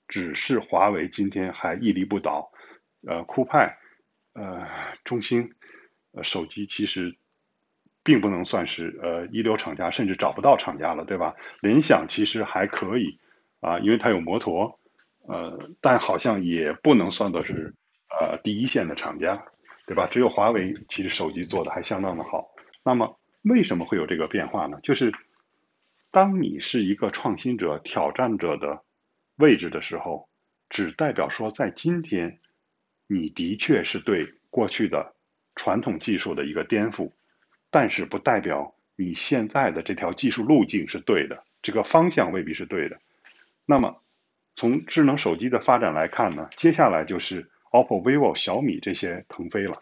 [0.09, 2.49] 只是华为今天还屹立不倒，
[3.09, 3.77] 呃，酷派，
[4.35, 4.65] 呃，
[5.03, 5.51] 中兴，
[6.13, 7.13] 呃，手机其实
[8.05, 11.35] 并不能算是呃一流厂家，甚至找不到厂家了，对吧？
[11.61, 13.19] 联想其实还可以
[13.59, 14.79] 啊，因为它有摩托，
[15.27, 17.75] 呃，但好像也不能算作是
[18.21, 19.45] 呃第一线的厂家，
[19.89, 20.07] 对吧？
[20.09, 22.47] 只有华为其实手机做的还相当的好。
[22.85, 24.79] 那么为什么会有这个变化呢？
[24.85, 25.13] 就是
[26.17, 28.83] 当你是一个创新者、挑战者的
[29.37, 30.27] 位置的时候，
[30.71, 32.41] 只代表说在今天，
[33.07, 35.15] 你的确是对过去的
[35.57, 37.13] 传统技术的一个颠覆，
[37.69, 42.99] 但是不代表你现在的这条技术路径是对的，这个方向未必是对的。
[43.67, 43.95] 那么，
[44.55, 49.79] 从智能手机的发展来看呢，接下来就是 OPPO、vivo、小米这些腾飞了，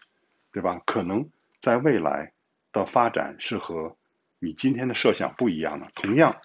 [0.50, 0.82] 对吧？
[0.84, 2.32] 可能在未来
[2.72, 3.96] 的发展是和
[4.44, 5.88] 你今天的设想不一样了。
[5.94, 6.38] 同样，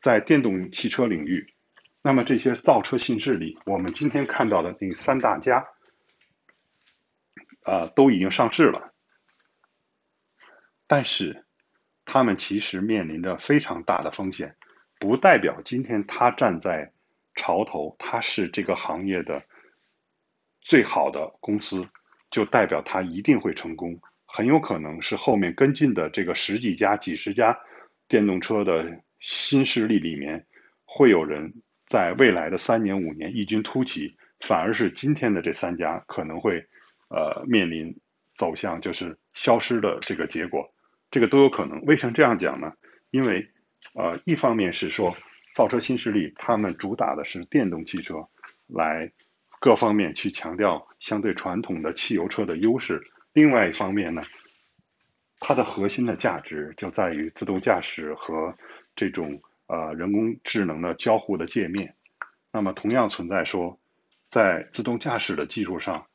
[0.00, 1.46] 在电动汽车领域，
[2.00, 5.62] 那么这些造车新势力，我们今天看到的那三大家，
[7.64, 8.94] 啊，都已经上市了，
[10.86, 11.44] 但是
[12.06, 14.56] 他们其实面临着非常大的风险，
[14.98, 16.90] 不代表今天他站在
[17.34, 19.44] 潮头，他是这个行业的
[20.62, 21.86] 最好的公司，
[22.30, 24.00] 就代表他一定会成功。
[24.34, 27.54] 很有可能是后面跟进的这个十几家、几十家
[28.08, 28.90] 电动车的
[29.20, 30.42] 新势力里面，
[30.86, 31.52] 会有人
[31.84, 36.64] 在未来的三年、五年异军突起，反而是今天的这三家可能会
[37.10, 37.94] 呃面临
[38.38, 40.66] 走向就是消失的这个结果，
[41.10, 41.78] 这个都有可能。
[41.82, 42.72] 为什么这样讲呢？
[43.10, 43.46] 因为
[43.94, 45.14] 呃，一方面是说
[45.54, 48.16] 造车新势力他们主打的是电动汽车，
[48.66, 49.12] 来
[49.60, 52.98] 各方面去强调相对传统的汽油车的优势。
[53.32, 54.22] 另外一方面呢，
[55.40, 58.54] 它的核心的价值就在于自动驾驶和
[58.94, 61.94] 这种呃人工智能的交互的界面。
[62.52, 63.78] 那么同样存在说，
[64.30, 66.06] 在自动驾驶的技术上，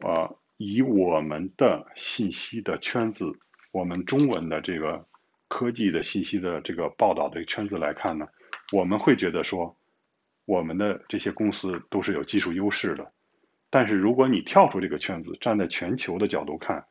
[0.00, 3.24] 呃，以我们的信息的圈子，
[3.72, 5.02] 我们中文的这个
[5.48, 8.28] 科技的信息的这个报道的圈子来看呢，
[8.74, 9.74] 我们会觉得说，
[10.44, 13.10] 我们的这些公司都是有技术优势的。
[13.70, 16.82] 但是，如果你跳出这个圈子，站在全球的角度看，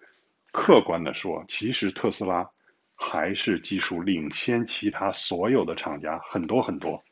[0.52, 2.48] 客观的说，其实特斯拉
[2.96, 7.04] 还是技术领先其他所有的厂家很多很多。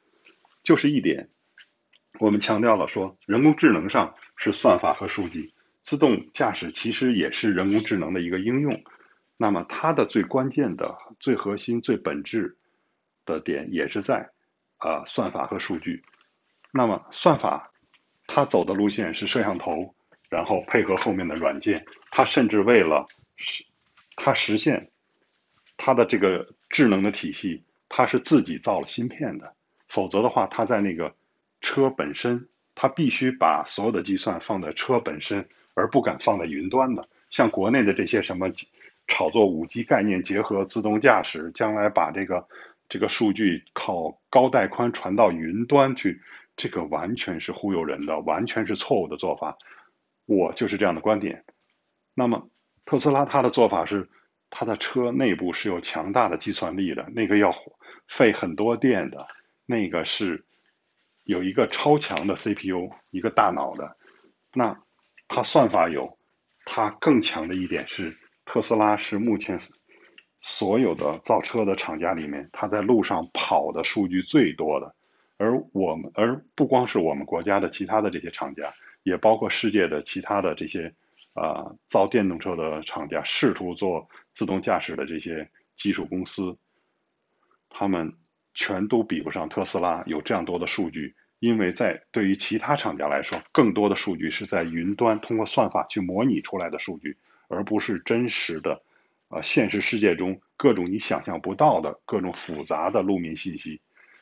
[0.63, 1.28] 就是一点，
[2.19, 5.51] 我们强调了说，人工智能上是算法和数据，
[5.84, 8.84] 自动驾驶其实也是人工智能的一个应用。
[9.36, 12.56] 那么，它的最关键的、最核心、最本质
[13.25, 14.30] 的点也是在
[14.78, 16.04] 啊算法和数据。
[16.71, 17.71] 那么，算法。
[18.27, 19.93] 他走的路线是摄像头，
[20.29, 21.85] 然后配合后面的软件。
[22.09, 23.63] 他甚至为了实，
[24.15, 24.89] 他实现
[25.77, 29.53] 他的这个智能的体系，他是自己造了芯片的。
[29.89, 31.13] 否则的话，他在那个
[31.61, 37.07] 车本身，他必须把所有的计算放在车本身，而不敢放在云端的。
[37.29, 38.51] 像国内的这些什么
[39.07, 42.45] 炒作五 G 概念，结合自动驾驶，将来把这个
[42.89, 46.19] 这个数据靠高带宽传到云端去。
[46.56, 49.58] 这个完全是忽悠人的，完全是错误的做法。
[50.26, 51.44] 我就是这样的观点。
[52.13, 52.50] 那么，
[52.86, 54.10] 特斯拉它的做法是，
[54.50, 57.54] 它的车内部是有强大的计算力的，那个要
[58.08, 59.28] 费很多电的，
[59.65, 60.46] 那个是
[61.26, 63.98] 有一个超强的 CPU，一个大脑的。
[64.54, 64.76] 那
[65.28, 66.18] 它算法有，
[66.65, 68.15] 它更强的一点是，
[68.46, 69.60] 特斯拉是目前
[70.41, 74.96] 所有的造车的厂家里面，它在路上跑的数据最多的。
[75.38, 78.71] 而我们，而不光是我们国家的其他的这些厂家，
[79.04, 80.93] 也包括世界的其他的这些
[81.34, 86.58] 啊造电动车的厂家，试图做自动驾驶的这些技术公司，
[87.69, 88.12] 他们
[88.54, 97.17] 全都比不上特斯拉有这样多的数据，因为在对于其他厂家来说，更多的数据是在云端通过算法去模拟出来的数据，
[97.50, 98.82] 而不是真实的，
[99.28, 103.82] 呃，现实世界中各种你想象不到的各种复杂的路面信息，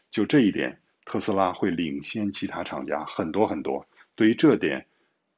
[0.09, 0.75] 就这一点。
[1.05, 3.85] 特斯拉会领先其他厂家很多很多。
[4.15, 4.87] 对于这点，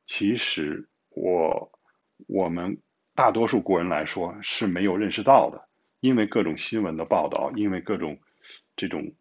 [0.08, 1.72] 其实我
[2.28, 2.78] 我们
[3.14, 5.68] 大多数国人来说是没有认识到的，
[6.02, 8.20] 因为各种新闻的报道，因为各种
[8.76, 9.14] 这种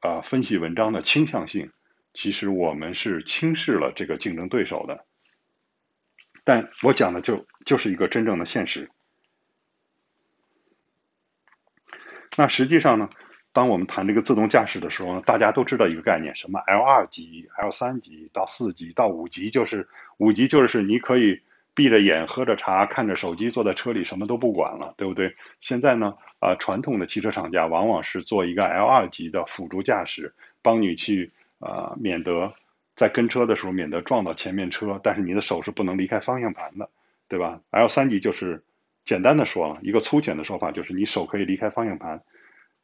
[0.00, 1.70] 啊分析文章的倾向性，
[2.12, 5.04] 其实我们是轻视了这个竞争对手的。
[6.44, 8.90] 但我讲的就就是一个真正的现实。
[12.36, 13.08] 那实际上呢？
[13.54, 19.88] 当我们谈这个自动驾驶的时候呢，大家都知道一个概念，什么 L 二级、L 三级到四级到五级，就是
[20.18, 21.40] 五级就是你可以
[21.72, 25.32] 闭着眼喝着茶看着手机坐在车里什么都不管了，对不对？
[25.60, 32.52] 现在呢，啊，传统的汽车厂家往往是做一个 L 二级的辅助驾驶，帮你去啊，免得
[32.96, 36.90] 在跟车的时候免得撞到前面车，但是你的手是不能离开方向盘的，
[37.28, 38.64] 对吧？L 三级就是
[39.04, 42.20] 简单的说了一个粗浅的说法，就是你手可以离开方向盘。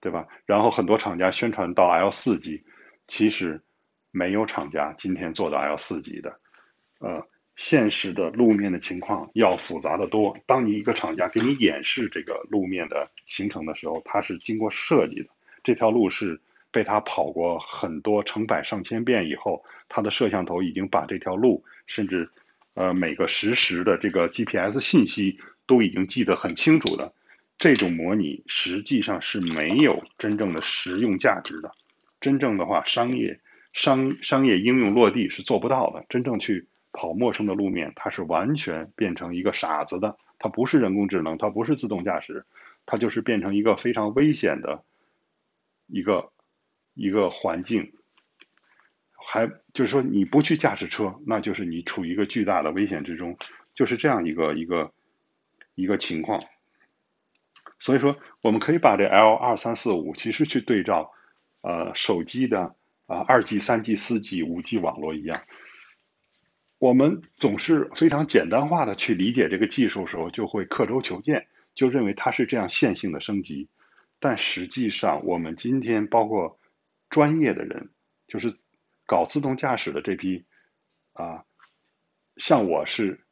[0.00, 0.26] 对吧？
[0.46, 2.62] 然后很多厂家宣传到 L 四级，
[3.06, 3.60] 其实
[4.10, 6.34] 没有厂家今天做到 L 四级的，
[7.00, 7.22] 呃，
[7.56, 10.34] 现实的路面的情况要复杂的多。
[10.46, 15.28] 当你一个厂家给你演示这个路面的形成的时候，它是经过设计的，
[15.62, 22.26] 这条路是被他跑过很多成百上千遍以后，他的摄像头已经把这条路甚至
[22.72, 27.12] 呃每个实时的这个 GPS 信息都已经记得很清楚的。
[27.60, 31.70] 这种模拟实际上是没有真正的实用价值的，
[32.18, 33.38] 真正的话，商业
[33.74, 36.02] 商商业应用落地是做不到的。
[36.08, 42.46] 真正去跑陌生的路面，它是完全变成一个傻子的，它不是人工智能，它不是自动驾驶，
[42.86, 44.82] 它就是变成一个非常危险的
[45.86, 46.32] 一个
[46.94, 47.92] 一个环境。
[49.12, 53.36] 还就是说，你不去驾驶车，那就是你处于一个巨大的危险之中，
[53.74, 54.90] 就是这样一个一个
[55.74, 56.42] 一个情况。
[57.80, 61.10] 所以说，我们可以把这 L 二三四五其实去对照，
[61.62, 65.42] 呃，手机的啊二 G、三 G、四 G、五 G 网络一样。
[66.78, 73.66] 我们总是非常简单化的去理解这个技术时候，就会刻舟求剑，就认为它是这样线性的升级。
[74.18, 76.58] 但实际上，我们今天包括
[77.08, 77.88] 专业的人，
[78.28, 78.54] 就是
[79.06, 80.44] 搞自动驾驶的这批
[81.14, 81.44] 啊，
[82.36, 83.24] 像我是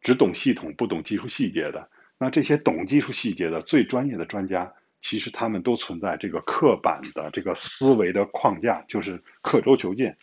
[0.00, 1.90] 只懂系统不懂技术细节的。
[2.22, 10.14] 那这些懂技术细节的最专业的专家，其实他们都存在这个刻板的这个思维的框架，就是刻舟求剑，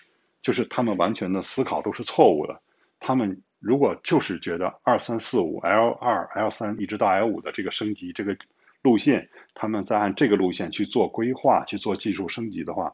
[0.43, 2.61] 就是他们完全的思考都是错误的。
[2.99, 8.37] 他们如果就是觉得二三四五 L 二 L 三一直到 L 五的这个升级这个
[8.83, 12.93] 路线，他们在按这个路线去做规划去做技术升级的话，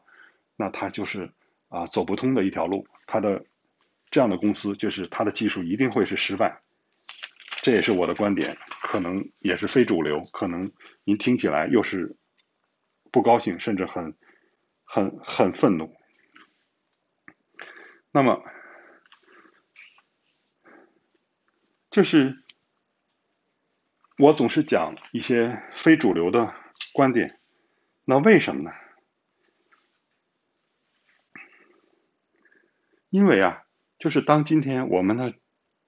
[0.56, 1.30] 那他就是
[1.68, 2.86] 啊走不通的一条路。
[3.06, 3.44] 他的
[4.10, 6.58] 这样的公司就是他的技术一定会是失败。
[7.64, 10.70] 这也是我的观点，可能也是非主流，可能
[11.04, 12.14] 您听起来又是
[13.10, 14.14] 不高兴，甚至很、
[14.84, 15.96] 很、很愤怒。
[18.10, 18.44] 那么，
[21.90, 22.44] 就是
[24.18, 26.54] 我总是讲一些非主流的
[26.92, 27.40] 观点，
[28.04, 28.72] 那为什么呢？
[33.08, 33.64] 因为啊，
[33.98, 35.32] 就是当今天我们的。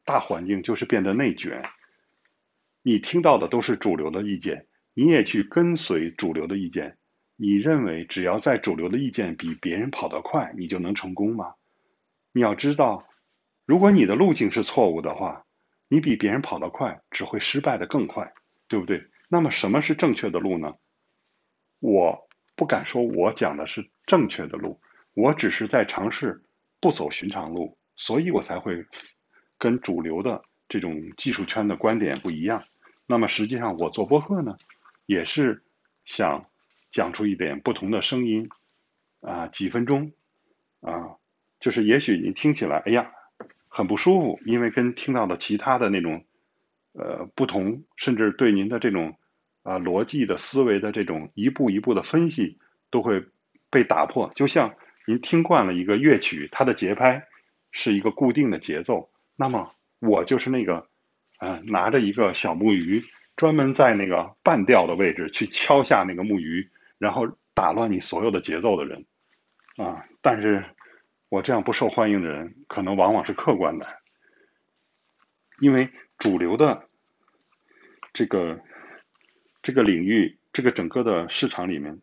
[0.07, 1.63] 大环境就是变得内卷，
[2.83, 6.97] 你听到的都是主流的意见，你也去跟随主流的意见，
[7.35, 11.53] 你认为只要在主流的意见比别人跑得快，你就能成功吗？
[12.31, 13.05] 你要知道，
[13.65, 15.45] 如果你的路径是错误的话，
[15.89, 18.33] 你比别人跑得快，只会失败的更快，
[18.69, 19.05] 对不对？
[19.29, 20.73] 那么什么是正确的路呢？
[21.81, 24.81] 我不敢说我讲的是正确的路，
[25.15, 26.41] 我只是在尝试
[26.81, 28.87] 不走寻常路，所以我才会。
[29.59, 32.63] 跟主流的这种技术圈的观点不一样，
[33.07, 34.57] 那么实际上我做播客呢，
[35.07, 35.63] 也是
[36.05, 36.45] 想
[36.91, 38.49] 讲出一点不同的声音，
[39.21, 40.13] 啊，几分钟，
[40.81, 41.17] 啊，
[41.61, 43.13] 就是也许你听起来，哎呀，
[43.69, 46.25] 很不舒服，因为跟听到的其他的那种，
[46.93, 49.17] 呃，不同，甚至对您的这种
[49.63, 52.59] 啊逻辑的思维的这种一步一步的分析
[52.91, 53.25] 都会
[53.71, 54.75] 被打破，就像
[55.07, 57.27] 您听惯了一个乐曲，它的节拍
[57.71, 59.09] 是一个固定的节奏。
[59.37, 60.89] 那么我就是那个，
[61.39, 63.03] 呃，拿着一个小木鱼，
[63.37, 66.69] 专门在那个半调的位置去敲下那个木鱼，
[66.99, 69.05] 然后打乱你所有的节奏的人，
[69.77, 70.05] 啊！
[70.23, 70.65] 但是，
[71.29, 73.87] 我这样不受欢迎的人，可能往往是客观的，
[75.61, 76.89] 因为主流的
[78.13, 78.59] 这个
[79.63, 82.01] 这个领域，这个整个的市场里面，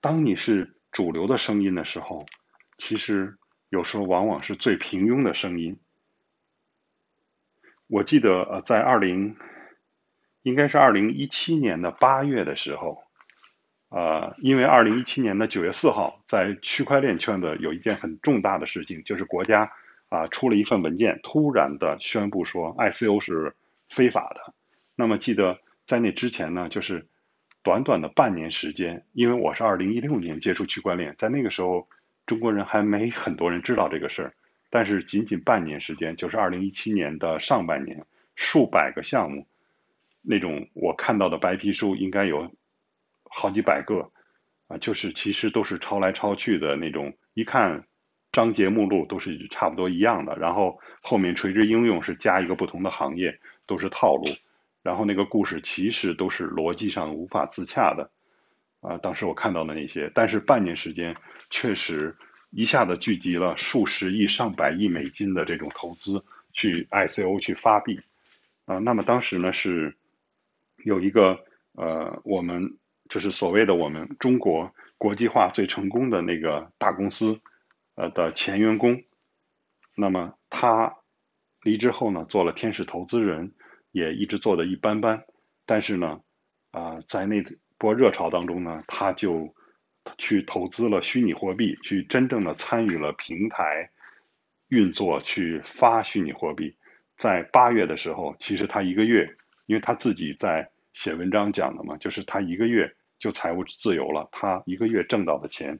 [0.00, 2.24] 当你是主流的声音的时候，
[2.78, 3.36] 其实
[3.68, 5.78] 有时候往往是最平庸的声音。
[7.94, 9.36] 我记得呃，在二零，
[10.42, 13.00] 应该是二零一七年的八月的时候，
[13.88, 19.70] 呃，因为二零一七年的九月四号，在区块链圈的有一件很重大的事情，就是国家
[20.08, 23.54] 啊出了一份文件，突然的宣布说 ICO 是
[23.88, 24.52] 非法的。
[24.96, 27.06] 那么记得在那之前呢，就是
[27.62, 31.86] 短短的半年时间，因为我是二零一六年接触区块链，在那个时候
[32.26, 34.34] 中国人还没很多人知道这个事儿。
[34.74, 38.04] 但是仅仅半年时间，就是二零一七年的上半年，
[38.34, 39.46] 数百个项目，
[40.20, 42.50] 那种我看到的白皮书应该有
[43.22, 44.10] 好几百个，
[44.66, 47.86] 啊，就是其实都是抄来抄去的那种，一看
[48.32, 54.24] 章节目录都是差不多一样的，然后后面垂直应用是加一个不同的行业，都是套路，
[54.82, 58.10] 然后那个故事其实都是逻辑上无法自洽的，
[58.80, 61.14] 啊，当时我看到的那些，但是半年时间
[61.48, 62.12] 确实。
[62.56, 68.00] 一下子聚集了数十亿、上百亿美金的这种投资去 ICO 去发币，
[68.64, 69.92] 啊，那么当时呢是
[70.84, 71.36] 有一个
[71.72, 72.78] 呃，我们
[73.08, 77.40] 就是所谓的我们中国国际化最成功的那个大公司
[77.96, 79.02] 呃的前员工。
[79.96, 80.94] 那么他
[81.62, 83.52] 离职后呢，做了天使投资人，
[83.90, 85.24] 也一直做的一般般。
[85.66, 86.20] 但是呢，
[86.70, 87.42] 啊，在那
[87.78, 89.52] 波热潮当中呢，他就
[90.18, 93.90] 去投资了虚拟货币，去真正的参与了平台
[94.68, 96.74] 运作，去发虚拟货币。
[97.16, 99.28] 在八月的时候，其实他一个月，
[99.66, 104.28] 因为他自己在写文章讲的嘛，就是他一个月就财务自由了。
[104.32, 105.78] 他一个月挣到的钱，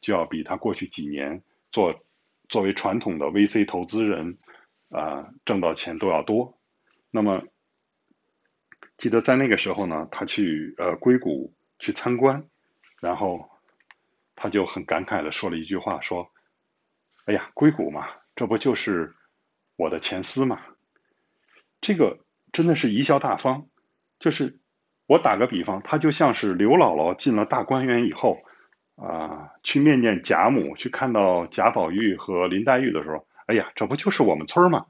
[0.00, 1.94] 就要比他过去几年做
[2.48, 4.38] 作为传统的 VC 投资人
[4.90, 6.56] 啊挣到钱都要多。
[7.10, 7.42] 那么，
[8.96, 12.44] 记得在那个时候呢，他去呃硅谷去参观，
[13.00, 13.50] 然后
[14.36, 16.30] 他就很感慨的说了一句话，说
[17.26, 18.06] ：“哎呀，硅谷嘛，
[18.36, 19.16] 这不就是
[19.76, 20.60] 我的前司嘛。”
[21.80, 22.20] 这个
[22.52, 23.66] 真的是贻笑大方，
[24.18, 24.60] 就是
[25.06, 28.42] 我打个比方，他就像是刘姥姥进了大观园以后，
[28.96, 34.86] 啊，去面见贾母，去看到贾宝玉和林黛玉的时候，哎呀，这不就是我们村吗？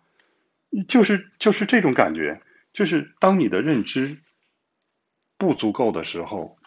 [0.89, 2.41] 就是就是这种感觉，
[2.73, 4.19] 就是当你的认知
[5.39, 6.59] 不足够的时候，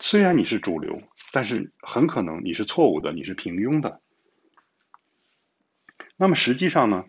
[0.00, 1.00] 虽然你是主流，
[1.32, 4.00] 但是很可能你是错误的，你是平庸的。
[6.16, 7.04] 那么实际上呢？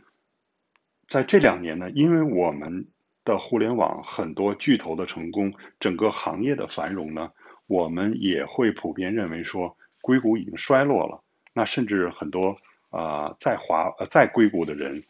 [1.07, 2.87] 在这两年呢，因为我们
[3.25, 7.31] 的互联网很多巨头的成功，整个行业的繁荣呢，
[7.65, 11.23] 我们也会普遍认为说，硅谷已经衰落了。
[11.53, 12.55] 那甚至很多
[12.89, 15.01] 啊，在华呃在硅谷的人，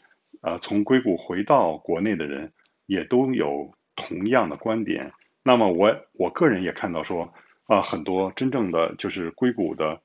[0.41, 2.51] 呃，从硅谷回到国内的人，
[2.85, 5.11] 也都有同样的观点。
[5.43, 7.33] 那么我我个人也看到说，
[7.69, 10.01] 啊，很多真正的就是硅谷的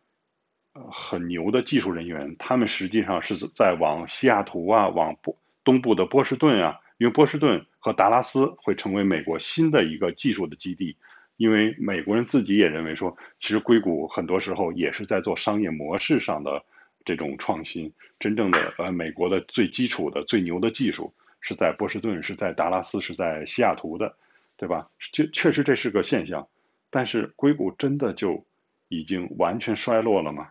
[0.75, 5.35] 呃很牛的技术人员，他们实际上是在往西雅图啊，往波。
[5.65, 10.95] 东部的波士顿啊，因为波士顿和达拉斯会成为美国新的一个技术的基地，
[11.39, 16.63] 因为美国人自己也认为说，其实硅谷很多时候也是在做商业模式上的
[17.03, 17.91] 这种创新。
[18.19, 21.11] 真正的呃，美国的最基础的、最牛的技术
[21.41, 24.15] 是在波士顿，是在达拉斯，是在西雅图的，
[24.59, 24.87] 对吧？
[24.99, 26.47] 确确实这是个现象，
[26.95, 28.47] 但是硅谷真的就
[28.87, 30.49] 已经完全衰落了吗？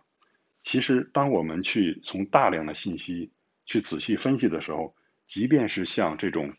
[0.62, 3.30] 其实，当我们去从大量的信息
[3.64, 4.94] 去仔细分析的时候，
[5.26, 6.52] 即便是像这种，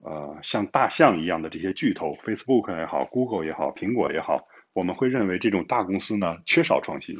[0.00, 7.16] 呃，像大象一样的这些巨头，Facebook 也好，Google 也好，苹果也好，我们会认为这种大公司呢缺少创新。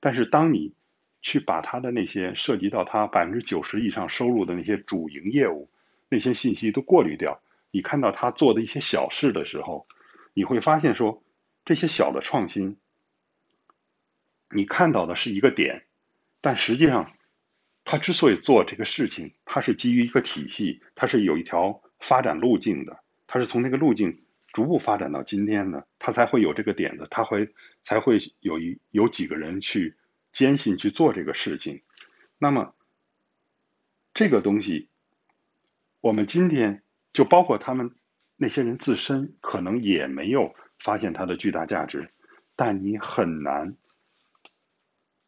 [0.00, 0.72] 但是当你
[1.20, 5.68] 去把它的那些涉及到它百分之九十以上收入的那些主营业务
[6.08, 7.38] 那些信息都过滤掉，
[7.70, 9.86] 你看到他做的一些小事的时候，
[10.32, 11.22] 你会发现说
[11.68, 12.78] 这些小的创新，
[14.48, 15.84] 你看到的是一个点，
[16.40, 17.12] 但实际上。
[17.90, 27.48] 他之所以做这个事情，他是基于一个体系，他是有一条发展路径的，他是从那个路径逐步发展到今天的，他才会有这个点子，他会
[27.80, 29.96] 才会有一有几个人去
[30.34, 31.80] 坚信去做这个事情。
[32.36, 32.74] 那么
[34.12, 34.90] 这个东西，
[36.02, 36.82] 我们今天
[37.14, 37.90] 就包括他们
[38.36, 42.10] 那些人自身，可能也没有发现它的巨大价值，
[42.56, 43.76] 但你很难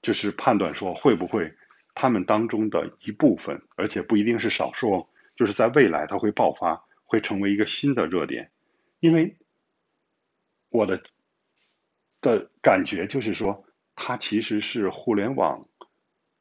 [0.02, 1.54] 就是判断说会不会。
[1.92, 8.50] 他们当中的一部分，而且不一定是少数，就是在未来它会爆发，会成为一个新的热点。
[9.00, 9.36] 因为
[10.70, 11.02] 我的
[12.22, 13.64] 的感觉就是说，
[13.96, 15.66] 它其实是互联网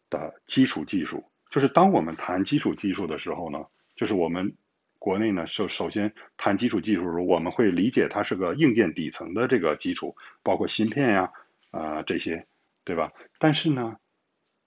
[0.09, 1.25] 的基础技术。
[1.49, 4.55] 就是当我们谈基础技术的时候呢，就是我们
[4.99, 11.31] 国内呢首首先谈基础技术的时候，我们会理解它是个硬件底层的这个基础，包括芯片呀
[11.71, 12.45] 啊这些，
[12.83, 13.11] 对吧？
[13.39, 13.97] 但是呢，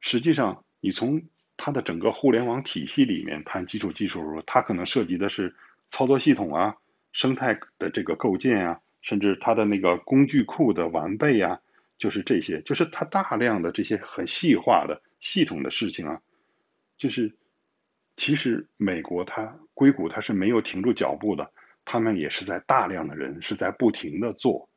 [0.01, 0.65] 实际上。
[0.85, 1.23] 你从
[1.57, 5.55] 它的整个互联网体系里面谈基础技术的时候，它可能涉及的是
[5.93, 6.75] 操作系统啊、
[7.13, 11.57] 生态的这个构建啊，甚至它的那个工具库的完备啊，
[11.99, 16.21] 就是这些，就是它大量的这些很细化的系统的事情啊，
[16.99, 17.33] 就是
[18.17, 21.53] 其实美国它硅谷它是没有停住脚步的，
[21.85, 24.69] 他们也是在大量的人是在不停的做。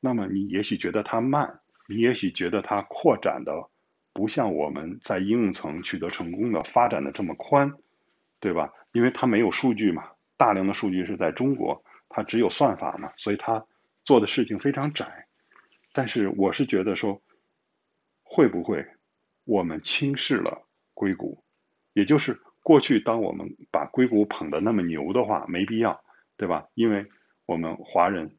[0.00, 3.52] 那么你也许觉得它慢，你也许觉得它扩展的。
[4.14, 7.72] 不像我们在应用层取得成功的发展的这么宽，
[8.40, 8.72] 对吧？
[8.90, 13.64] 因为它没有数据嘛，大量的数据是在中国，它只有算法嘛，所以它
[14.04, 15.28] 做的事情非常窄。
[15.92, 17.22] 但是我是觉得说，
[18.24, 18.84] 会不会
[19.44, 21.44] 我们轻视了硅谷？
[21.98, 26.00] 也就是过去当我们把硅谷捧得那么牛的话，没必要，
[26.36, 26.68] 对吧？
[26.74, 27.06] 因为
[27.46, 28.30] 我们华人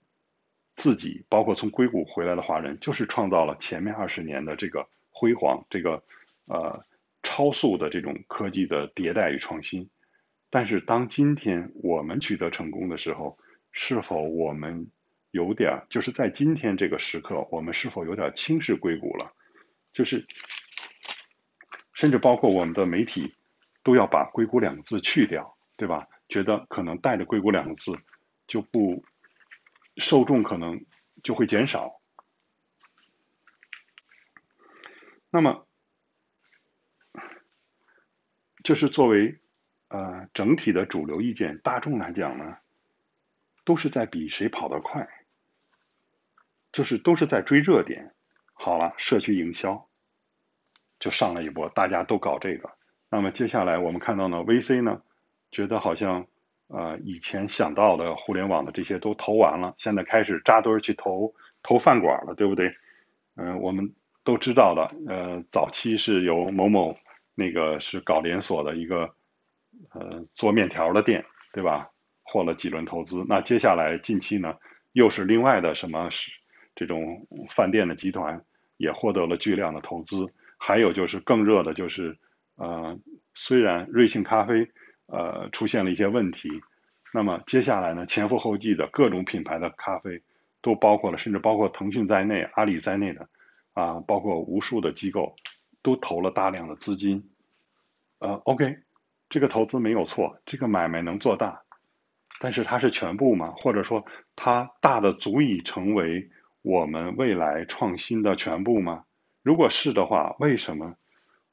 [0.75, 4.87] 自己，包括从硅谷回来的华人，就是创造了前面二十年的这个。
[5.11, 6.01] 辉煌，这个
[6.45, 6.81] 呃
[7.23, 9.89] 超速的这种科技的迭代与创新，
[10.49, 13.37] 但是当今天我们取得成功的时候，
[13.73, 14.87] 是否我们
[15.31, 19.33] 有点就是在今天这个时刻，我们是否有点轻视硅谷了？
[19.91, 20.25] 就是
[21.93, 23.33] 甚至包括我们的媒体
[23.83, 26.07] 都要把“硅谷”两个字去掉，对吧？
[26.27, 27.91] 觉得可能带着“硅谷”两个字
[28.47, 29.03] 就不
[29.97, 30.85] 受众可能
[31.23, 31.99] 就会减少。
[35.29, 35.67] 那么，
[38.63, 39.39] 就是作为
[39.89, 42.57] 呃整体的主流意见，大众来讲呢，
[43.63, 45.07] 都是在比谁跑得快，
[46.71, 48.15] 就是都是在追热点。
[48.53, 49.87] 好了，社区营销
[50.99, 52.78] 就上了一波，大家都搞这个。
[53.09, 55.01] 那么接下来我们看到呢，VC 呢，
[55.51, 56.25] 觉得好像
[56.67, 61.33] 呃以前想到的互联网的这些都投完了，现在开始扎堆去投
[61.63, 62.73] 投饭馆了，对不对？
[63.35, 63.93] 嗯，我们。
[64.21, 66.95] 都知道的，呃，早期是由某某
[67.33, 69.09] 那个是搞连锁的一个，
[69.93, 71.89] 呃，做面条的店，对吧？
[72.21, 73.25] 获了几轮投资。
[73.27, 74.55] 那接下来近期呢，
[74.91, 76.31] 又是另外的什么是
[76.75, 78.39] 这种饭店的集团
[78.77, 80.27] 也获得了巨量的投资。
[80.57, 82.15] 还有就是更热的，就是
[82.59, 82.99] 呃，
[83.33, 84.69] 虽然瑞幸咖啡
[85.07, 86.49] 呃出现了一些问题，
[87.13, 90.21] 那么接下来呢，前赴后继的各种品牌的咖啡
[90.61, 93.27] 都包括了，甚至包括腾讯在内、阿里在内的。
[93.73, 95.35] 啊，包括无数的机构
[95.81, 97.29] 都投了大量的资金，
[98.17, 98.79] 呃，OK，
[99.29, 101.61] 这个投资没有错，这个买卖能做大，
[102.41, 103.53] 但是它是全部吗？
[103.55, 104.03] 或者说
[104.35, 106.29] 它大的足以成为
[106.61, 109.05] 我们未来创新的全部吗？
[109.43, 110.95] 如果是的话，为什么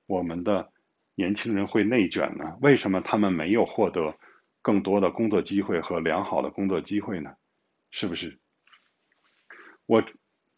[0.07, 0.73] 我们的
[1.17, 2.57] 年轻人会内卷呢？
[2.61, 4.17] 为什么他们没有获得
[4.63, 7.35] 更多的工作机会和良好的工作机会呢？
[7.91, 8.39] 是不是？
[9.87, 10.05] 我。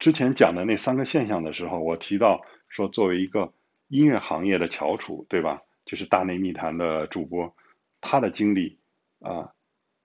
[0.00, 3.52] 之前讲的那三个现象的时候，我提到说，作为一个
[3.88, 5.60] 音乐行业的翘楚，对吧？
[5.84, 7.52] 就是大内密谈的主播，
[8.00, 8.78] 他的经历
[9.18, 9.50] 啊，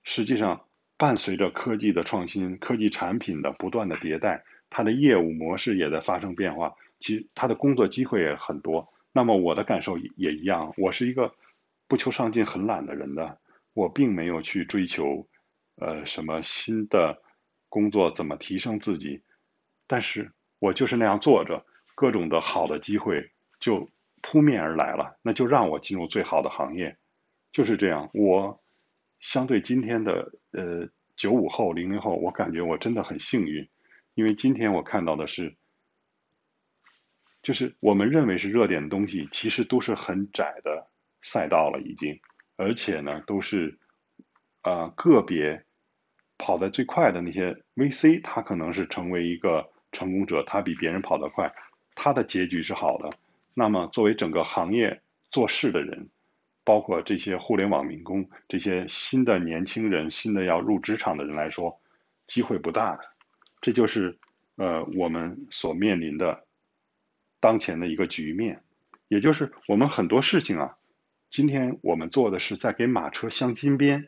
[0.01, 0.65] 实际上
[0.97, 6.73] 伴随着科技的创新、科技产品的不断的迭代，他的业务模式也在发生变化。
[6.99, 8.91] 其实他的工作机会也很多。
[9.15, 11.33] 那么我的感受也一样，我是一个
[11.87, 13.39] 不求上进、很懒的人的，
[13.73, 15.27] 我并没有去追求
[15.75, 17.21] 呃什么新的
[17.69, 19.21] 工作，怎么提升自己。
[19.85, 23.87] 但是我就是那样坐着，各种的好的机会就
[24.21, 26.97] 扑面而来了，那就让我进入最好的行业，
[27.51, 28.09] 就是这样。
[28.13, 28.63] 我
[29.19, 33.69] 相对今天的呃九五后、零零后，我感觉我真的很幸运，
[34.15, 35.55] 因为今天我看到的是，
[37.43, 40.87] 就是我们认为是热点的东西，其实都是很窄的
[41.21, 42.19] 赛道了，已经，
[42.55, 43.77] 而且呢，都是
[44.61, 45.63] 啊个别
[46.39, 49.69] 跑得最快的那些 VC，他可能是成为一个。
[49.95, 51.53] 成功者他比别人跑得快，
[51.93, 53.11] 他的结局是好的。
[53.53, 56.09] 那么作为整个行业做事的人，
[56.63, 61.79] 包括这些互联网民工、这些新的年轻人、新的要入职场的人来说，
[62.25, 63.03] 机会不大的。
[63.61, 64.17] 这就是
[64.55, 66.42] 呃我们所面临的
[67.43, 68.63] 当前的一个局面，
[69.09, 70.77] 也就是我们很多事情啊，
[71.29, 74.07] 今天我们做的是在给马车镶金边，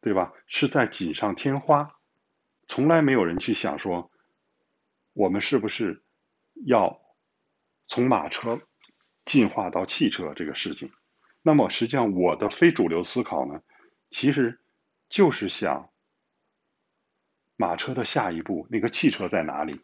[0.00, 0.32] 对吧？
[0.48, 1.94] 是在锦上添花。
[2.66, 4.10] 从来没有人去想说，
[5.12, 6.02] 我们是不是
[6.66, 7.00] 要
[7.86, 8.60] 从马车
[9.24, 10.90] 进化到汽车这个事情？
[11.40, 13.62] 那么，实际上我的非主流思考呢，
[14.10, 14.58] 其实
[15.08, 15.88] 就是想
[17.54, 19.80] 马车的下一步，那个汽车在哪里？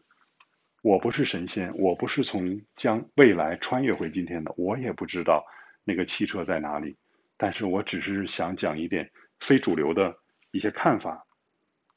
[0.82, 5.44] 我不是神仙，我不是从将未来穿越回今天的，我也不知道
[5.84, 6.96] 那个汽车在哪里。
[7.36, 9.10] 但是我只是想讲一点
[9.40, 10.16] 非主流的
[10.50, 11.24] 一些看法。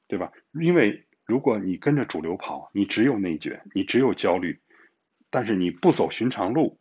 [0.07, 0.29] 对吧？
[0.59, 4.59] 因为如果你跟着主流跑，你只有内卷，你只有焦虑，
[5.29, 6.77] 但是你不走寻常路，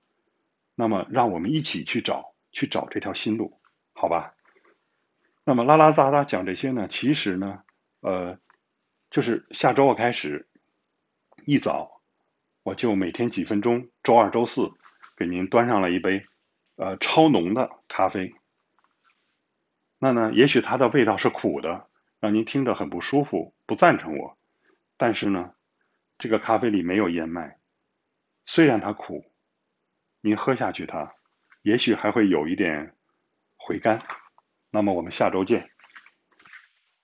[0.75, 3.57] 那么让我们一起去找，去找这条新路，
[3.93, 4.35] 好吧？
[5.45, 7.63] 那么拉拉杂杂讲这些呢，其实呢，
[8.01, 8.37] 呃，
[9.13, 10.49] 就是下周我开始
[11.51, 12.01] 一早
[12.63, 14.71] 我就每天几分钟，周二、周四
[15.17, 16.25] 给您端上了一杯
[16.77, 18.37] 呃超浓的咖啡。
[19.99, 21.89] 那呢，也许它的味道是苦的。
[22.21, 24.39] 让您听着很不舒服，不赞成我。
[24.97, 25.53] 但是呢，
[26.19, 27.59] 这个咖啡里没有燕麦，
[28.45, 29.25] 虽然它苦，
[30.21, 31.13] 您喝下去它，
[31.63, 32.95] 也许还会有一点
[33.57, 34.01] 回甘。
[34.71, 35.69] 那么我们下周见。